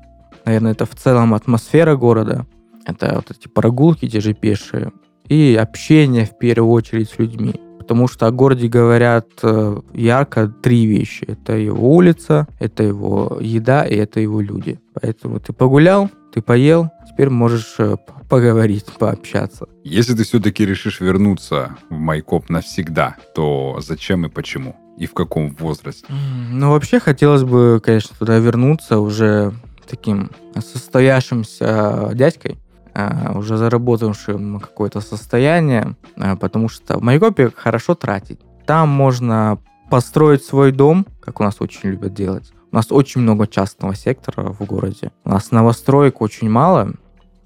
Наверное, 0.44 0.72
это 0.72 0.86
в 0.86 0.94
целом 0.94 1.34
атмосфера 1.34 1.96
города. 1.96 2.46
Это 2.84 3.12
вот 3.14 3.30
эти 3.30 3.48
прогулки, 3.48 4.08
те 4.08 4.20
же 4.20 4.34
пешие. 4.34 4.92
И 5.28 5.58
общение, 5.58 6.26
в 6.26 6.36
первую 6.36 6.70
очередь, 6.70 7.10
с 7.10 7.18
людьми. 7.18 7.54
Потому 7.84 8.08
что 8.08 8.26
о 8.26 8.30
городе 8.30 8.66
говорят 8.66 9.28
э, 9.42 9.78
ярко 9.92 10.48
три 10.48 10.86
вещи. 10.86 11.24
Это 11.28 11.52
его 11.52 11.94
улица, 11.94 12.48
это 12.58 12.82
его 12.82 13.36
еда 13.42 13.84
и 13.84 13.94
это 13.94 14.20
его 14.20 14.40
люди. 14.40 14.80
Поэтому 14.98 15.38
ты 15.38 15.52
погулял, 15.52 16.08
ты 16.32 16.40
поел, 16.40 16.88
теперь 17.06 17.28
можешь 17.28 17.74
э, 17.76 17.96
поговорить, 18.30 18.86
пообщаться. 18.98 19.66
Если 19.84 20.14
ты 20.14 20.24
все-таки 20.24 20.64
решишь 20.64 21.00
вернуться 21.00 21.76
в 21.90 21.94
Майкоп 21.94 22.48
навсегда, 22.48 23.16
то 23.34 23.78
зачем 23.82 24.24
и 24.24 24.30
почему? 24.30 24.76
И 24.96 25.04
в 25.04 25.12
каком 25.12 25.54
возрасте? 25.56 26.06
Ну, 26.52 26.70
вообще 26.70 27.00
хотелось 27.00 27.42
бы, 27.42 27.82
конечно, 27.84 28.16
туда 28.18 28.38
вернуться 28.38 28.98
уже 28.98 29.52
таким 29.86 30.30
состоявшимся 30.54 32.12
дядькой, 32.14 32.52
а, 32.52 32.73
уже 33.34 33.56
заработавшим 33.56 34.60
какое-то 34.60 35.00
состояние, 35.00 35.96
а, 36.16 36.36
потому 36.36 36.68
что 36.68 36.98
в 36.98 37.02
Майкопе 37.02 37.50
хорошо 37.54 37.94
тратить. 37.94 38.40
Там 38.66 38.88
можно 38.88 39.58
построить 39.90 40.44
свой 40.44 40.72
дом, 40.72 41.06
как 41.20 41.40
у 41.40 41.44
нас 41.44 41.56
очень 41.60 41.90
любят 41.90 42.14
делать. 42.14 42.52
У 42.72 42.76
нас 42.76 42.90
очень 42.90 43.20
много 43.20 43.46
частного 43.46 43.94
сектора 43.94 44.52
в 44.52 44.64
городе. 44.64 45.12
У 45.24 45.30
нас 45.30 45.50
новостроек 45.50 46.20
очень 46.20 46.48
мало, 46.50 46.92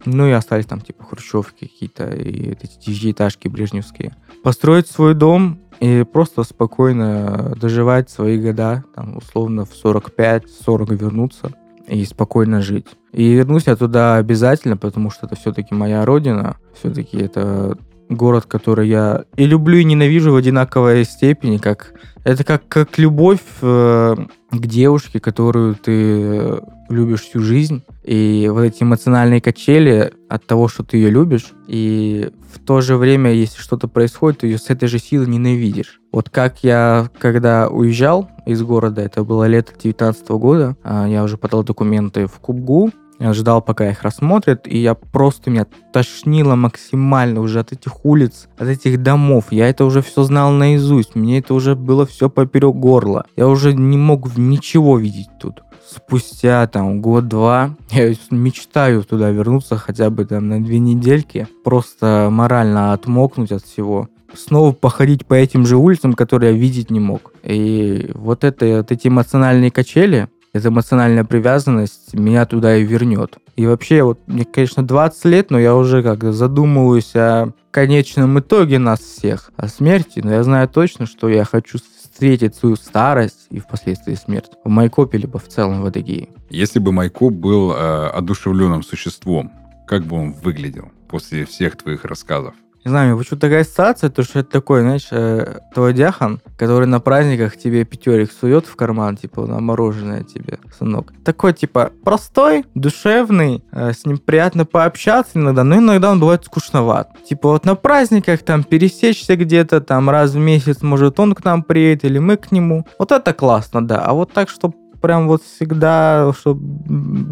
ну 0.05 0.27
и 0.27 0.31
остались 0.31 0.67
там 0.67 0.81
типа 0.81 1.05
хрущевки 1.05 1.67
какие-то 1.67 2.09
и 2.11 2.53
эти 2.53 2.79
девятиэтажки 2.87 3.49
брежневские. 3.49 4.17
Построить 4.43 4.89
свой 4.89 5.15
дом 5.15 5.59
и 5.81 6.05
просто 6.05 6.45
спокойно 6.45 7.55
доживать 7.61 8.11
свои 8.11 8.39
года, 8.39 8.85
там, 8.95 9.17
условно 9.17 9.65
в 9.65 9.73
45-40 9.73 10.95
вернуться 10.95 11.53
и 11.88 12.05
спокойно 12.05 12.62
жить. 12.62 12.87
И 13.12 13.33
вернусь 13.33 13.66
я 13.66 13.77
туда 13.77 14.16
обязательно, 14.16 14.77
потому 14.77 15.11
что 15.11 15.27
это 15.27 15.37
все-таки 15.37 15.74
моя 15.74 16.05
родина, 16.05 16.57
все-таки 16.79 17.18
это 17.18 17.77
город, 18.09 18.47
который 18.47 18.88
я 18.88 19.25
и 19.37 19.44
люблю, 19.44 19.79
и 19.79 19.85
ненавижу 19.85 20.33
в 20.33 20.37
одинаковой 20.37 21.05
степени, 21.05 21.59
как 21.59 21.94
это 22.25 22.44
как, 22.44 22.68
как 22.68 22.99
любовь 22.99 23.40
э, 23.62 24.16
к 24.51 24.66
девушке, 24.66 25.21
которую 25.21 25.75
ты 25.75 26.61
любишь 26.88 27.23
всю 27.23 27.40
жизнь, 27.40 27.83
и 28.03 28.49
вот 28.53 28.62
эти 28.62 28.83
эмоциональные 28.83 29.40
качели 29.40 30.12
от 30.29 30.47
того, 30.47 30.68
что 30.68 30.83
ты 30.83 30.97
ее 30.97 31.11
любишь, 31.11 31.53
и 31.66 32.31
в 32.53 32.59
то 32.59 32.81
же 32.81 32.97
время, 32.97 33.33
если 33.33 33.61
что-то 33.61 33.88
происходит, 33.88 34.40
ты 34.40 34.47
ее 34.47 34.59
с 34.59 34.71
этой 34.71 34.88
же 34.88 34.99
силой 34.99 35.27
ненавидишь. 35.27 36.01
Вот 36.12 36.31
как 36.31 36.64
я, 36.64 37.11
когда 37.18 37.68
уезжал 37.68 38.31
из 38.47 38.62
города, 38.62 39.03
это 39.03 39.25
было 39.25 39.47
лето 39.47 39.73
19 39.79 40.29
года, 40.31 40.77
а, 40.83 41.07
я 41.07 41.23
уже 41.23 41.37
подал 41.37 41.62
документы 41.62 42.27
в 42.27 42.38
Кубгу, 42.40 42.90
ждал, 43.21 43.63
пока 43.63 43.91
их 43.91 44.03
рассмотрят, 44.03 44.67
и 44.67 44.79
я 44.79 44.95
просто 44.95 45.51
меня 45.51 45.67
тошнило 45.93 46.55
максимально 46.55 47.41
уже 47.41 47.61
от 47.61 47.73
этих 47.73 48.05
улиц, 48.05 48.49
от 48.57 48.69
этих 48.69 49.03
домов. 49.03 49.47
Я 49.51 49.69
это 49.69 49.85
уже 49.85 50.03
все 50.03 50.23
знал 50.23 50.51
наизусть, 50.51 51.15
мне 51.15 51.39
это 51.39 51.55
уже 51.55 51.75
было 51.75 52.07
все 52.07 52.31
поперек 52.31 52.77
горла. 52.77 53.25
Я 53.37 53.49
уже 53.49 53.73
не 53.75 53.97
мог 53.97 54.37
ничего 54.37 54.99
видеть 54.99 55.29
тут. 55.41 55.63
Спустя 55.89 56.67
там 56.67 57.01
год-два 57.01 57.75
я 57.91 58.15
мечтаю 58.31 59.03
туда 59.03 59.31
вернуться 59.31 59.77
хотя 59.77 60.11
бы 60.11 60.25
там 60.25 60.49
на 60.49 60.63
две 60.63 60.79
недельки, 60.79 61.49
просто 61.65 62.29
морально 62.31 62.93
отмокнуть 62.93 63.53
от 63.53 63.65
всего 63.65 64.09
снова 64.35 64.73
походить 64.73 65.27
по 65.27 65.35
этим 65.35 65.67
же 65.67 65.77
улицам, 65.77 66.13
которые 66.13 66.53
я 66.53 66.59
видеть 66.59 66.91
не 66.91 67.01
мог. 67.01 67.33
И 67.43 68.11
вот 68.15 68.45
это, 68.45 68.79
вот 68.79 68.93
эти 68.93 69.09
эмоциональные 69.09 69.71
качели, 69.71 70.29
эта 70.53 70.69
эмоциональная 70.69 71.25
привязанность 71.25 72.15
меня 72.15 72.47
туда 72.47 72.77
и 72.77 72.85
вернет. 72.85 73.39
И 73.57 73.67
вообще, 73.67 74.03
вот 74.03 74.21
мне, 74.27 74.45
конечно, 74.45 74.87
20 74.87 75.25
лет, 75.27 75.51
но 75.51 75.59
я 75.59 75.75
уже 75.75 76.03
как 76.03 76.23
задумываюсь 76.33 77.15
о 77.15 77.53
конечном 77.71 78.39
итоге 78.39 78.79
нас 78.79 79.01
всех, 79.01 79.51
о 79.57 79.69
смерти, 79.69 80.21
но 80.23 80.33
я 80.33 80.43
знаю 80.43 80.69
точно, 80.69 81.07
что 81.07 81.29
я 81.29 81.45
хочу 81.45 81.79
встретить 81.79 82.55
свою 82.55 82.77
старость 82.77 83.47
и 83.51 83.61
впоследствии 83.61 84.15
смерть 84.15 84.51
в 84.65 84.69
Майкопе, 84.69 85.19
либо 85.19 85.39
в 85.39 85.49
целом 85.49 85.83
в 85.83 85.87
Адыгее. 85.87 86.29
Если 86.51 86.79
бы 86.79 86.93
Майкоп 86.93 87.33
был 87.33 87.73
э, 87.73 88.09
одушевленным 88.09 88.83
существом, 88.83 89.53
как 89.87 90.05
бы 90.05 90.17
он 90.17 90.33
выглядел 90.33 90.91
после 91.09 91.45
всех 91.45 91.77
твоих 91.77 92.05
рассказов? 92.05 92.55
Не 92.85 92.91
знаю, 92.91 93.19
почему 93.19 93.41
такая 93.41 93.64
ситуация, 93.64 94.09
то 94.09 94.23
что 94.23 94.41
это 94.41 94.51
такой, 94.51 94.81
знаешь, 94.83 95.09
э, 95.11 95.59
твой 95.75 95.93
дяхан, 95.93 96.41
который 96.57 96.87
на 96.87 97.01
праздниках 97.01 97.57
тебе 97.57 97.85
пятерик 97.85 98.31
сует 98.33 98.67
в 98.67 98.77
карман, 98.77 99.17
типа, 99.17 99.47
на 99.47 99.61
мороженое 99.61 100.23
тебе, 100.23 100.59
сынок. 100.79 101.12
Такой, 101.25 101.53
типа, 101.53 101.91
простой, 102.05 102.64
душевный, 102.75 103.64
э, 103.73 103.93
с 103.93 104.07
ним 104.07 104.19
приятно 104.19 104.64
пообщаться 104.64 105.38
иногда, 105.38 105.64
но 105.64 105.77
иногда 105.77 106.11
он 106.11 106.21
бывает 106.21 106.45
скучноват. 106.45 107.11
Типа, 107.29 107.49
вот 107.51 107.64
на 107.64 107.75
праздниках 107.75 108.43
там 108.43 108.62
пересечься 108.62 109.37
где-то, 109.37 109.81
там 109.81 110.09
раз 110.09 110.33
в 110.33 110.38
месяц, 110.38 110.81
может, 110.83 111.19
он 111.21 111.35
к 111.35 111.45
нам 111.45 111.62
приедет 111.62 112.05
или 112.05 112.19
мы 112.19 112.37
к 112.37 112.53
нему. 112.53 112.87
Вот 112.99 113.12
это 113.12 113.33
классно, 113.33 113.87
да. 113.87 114.05
А 114.05 114.12
вот 114.12 114.33
так, 114.33 114.49
чтобы 114.49 114.75
прям 115.01 115.29
вот 115.29 115.43
всегда, 115.43 116.33
чтобы 116.38 116.61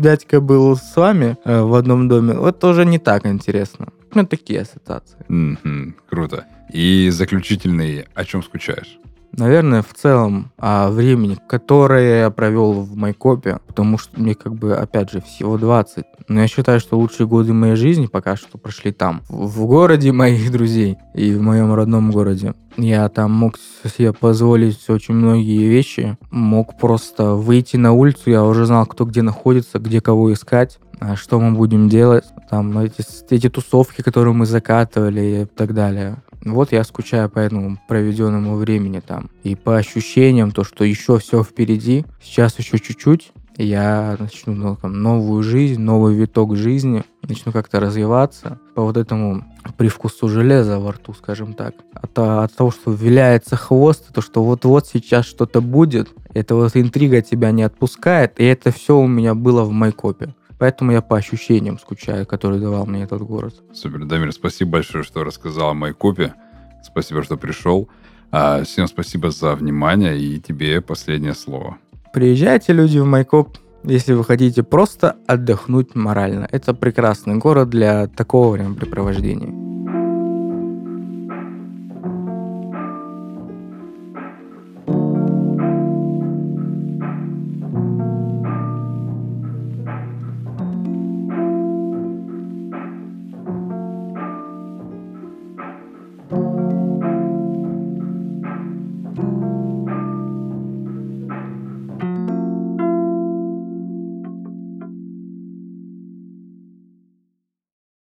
дядька 0.02 0.40
был 0.40 0.76
с 0.76 0.96
вами 0.96 1.36
э, 1.44 1.62
в 1.62 1.74
одном 1.74 2.08
доме, 2.08 2.34
вот 2.34 2.58
тоже 2.58 2.84
не 2.84 2.98
так 2.98 3.26
интересно. 3.26 3.88
Ну, 4.14 4.26
такие 4.26 4.60
ассоциации. 4.60 5.18
Mm-hmm, 5.28 5.94
круто. 6.08 6.46
И 6.72 7.10
заключительный, 7.10 8.06
о 8.14 8.24
чем 8.24 8.42
скучаешь? 8.42 8.98
Наверное, 9.36 9.82
в 9.82 9.92
целом 9.92 10.50
о 10.56 10.90
времени, 10.90 11.36
которое 11.48 12.20
я 12.20 12.30
провел 12.30 12.72
в 12.72 12.96
Майкопе, 12.96 13.58
потому 13.66 13.98
что 13.98 14.18
мне 14.18 14.34
как 14.34 14.54
бы, 14.54 14.74
опять 14.74 15.10
же, 15.10 15.20
всего 15.20 15.58
20. 15.58 16.04
Но 16.28 16.40
я 16.40 16.48
считаю, 16.48 16.80
что 16.80 16.98
лучшие 16.98 17.26
годы 17.26 17.52
моей 17.52 17.76
жизни 17.76 18.06
пока 18.06 18.36
что 18.36 18.56
прошли 18.56 18.92
там, 18.92 19.22
в 19.28 19.66
городе 19.66 20.10
моих 20.10 20.50
друзей 20.50 20.96
и 21.14 21.32
в 21.32 21.42
моем 21.42 21.74
родном 21.74 22.10
городе. 22.10 22.54
Я 22.78 23.08
там 23.10 23.32
мог 23.32 23.58
себе 23.84 24.12
позволить 24.12 24.88
очень 24.88 25.14
многие 25.14 25.66
вещи, 25.66 26.16
мог 26.30 26.78
просто 26.78 27.34
выйти 27.34 27.76
на 27.76 27.92
улицу, 27.92 28.30
я 28.30 28.44
уже 28.44 28.66
знал, 28.66 28.86
кто 28.86 29.04
где 29.04 29.22
находится, 29.22 29.78
где 29.78 30.00
кого 30.00 30.32
искать, 30.32 30.78
а 30.98 31.14
что 31.14 31.38
мы 31.40 31.56
будем 31.56 31.88
делать, 31.88 32.24
там 32.48 32.78
эти, 32.78 33.04
эти 33.30 33.48
тусовки, 33.48 34.02
которые 34.02 34.34
мы 34.34 34.46
закатывали 34.46 35.42
и 35.42 35.44
так 35.44 35.74
далее. 35.74 36.16
Вот 36.54 36.72
я 36.72 36.84
скучаю 36.84 37.28
по 37.28 37.38
этому 37.38 37.78
проведенному 37.88 38.56
времени 38.56 39.00
там. 39.00 39.30
И 39.42 39.54
по 39.54 39.76
ощущениям, 39.76 40.52
то, 40.52 40.64
что 40.64 40.84
еще 40.84 41.18
все 41.18 41.42
впереди, 41.42 42.04
сейчас 42.22 42.58
еще 42.58 42.78
чуть-чуть, 42.78 43.32
я 43.58 44.16
начну 44.18 44.54
ну, 44.54 44.76
там, 44.76 45.02
новую 45.02 45.42
жизнь, 45.42 45.80
новый 45.80 46.14
виток 46.14 46.56
жизни, 46.56 47.04
начну 47.22 47.52
как-то 47.52 47.80
развиваться 47.80 48.58
по 48.74 48.82
вот 48.82 48.96
этому 48.96 49.44
привкусу 49.76 50.28
железа 50.28 50.78
во 50.78 50.92
рту, 50.92 51.14
скажем 51.14 51.54
так. 51.54 51.74
От, 51.94 52.18
от 52.18 52.54
того, 52.54 52.70
что 52.70 52.92
виляется 52.92 53.56
хвост, 53.56 54.12
то, 54.12 54.20
что 54.20 54.44
вот-вот 54.44 54.86
сейчас 54.86 55.24
что-то 55.24 55.60
будет, 55.60 56.08
эта 56.34 56.54
вот 56.54 56.76
интрига 56.76 57.22
тебя 57.22 57.50
не 57.50 57.62
отпускает, 57.62 58.38
и 58.38 58.44
это 58.44 58.70
все 58.70 58.98
у 58.98 59.06
меня 59.06 59.34
было 59.34 59.64
в 59.64 59.70
Майкопе. 59.70 60.34
Поэтому 60.58 60.92
я 60.92 61.02
по 61.02 61.16
ощущениям 61.16 61.78
скучаю, 61.78 62.26
которые 62.26 62.60
давал 62.60 62.86
мне 62.86 63.02
этот 63.02 63.22
город. 63.22 63.54
Супер, 63.72 64.04
Дамир, 64.04 64.32
спасибо 64.32 64.72
большое, 64.72 65.04
что 65.04 65.24
рассказал 65.24 65.70
о 65.70 65.74
Майкопе. 65.74 66.34
Спасибо, 66.82 67.22
что 67.22 67.36
пришел. 67.36 67.88
А, 68.30 68.62
всем 68.64 68.86
спасибо 68.86 69.30
за 69.30 69.54
внимание 69.54 70.18
и 70.18 70.40
тебе 70.40 70.80
последнее 70.80 71.34
слово. 71.34 71.78
Приезжайте, 72.12 72.72
люди, 72.72 72.98
в 72.98 73.04
Майкоп, 73.04 73.58
если 73.84 74.14
вы 74.14 74.24
хотите 74.24 74.62
просто 74.62 75.16
отдохнуть 75.26 75.94
морально. 75.94 76.48
Это 76.50 76.74
прекрасный 76.74 77.36
город 77.36 77.68
для 77.70 78.06
такого 78.08 78.52
времяпрепровождения. 78.52 79.65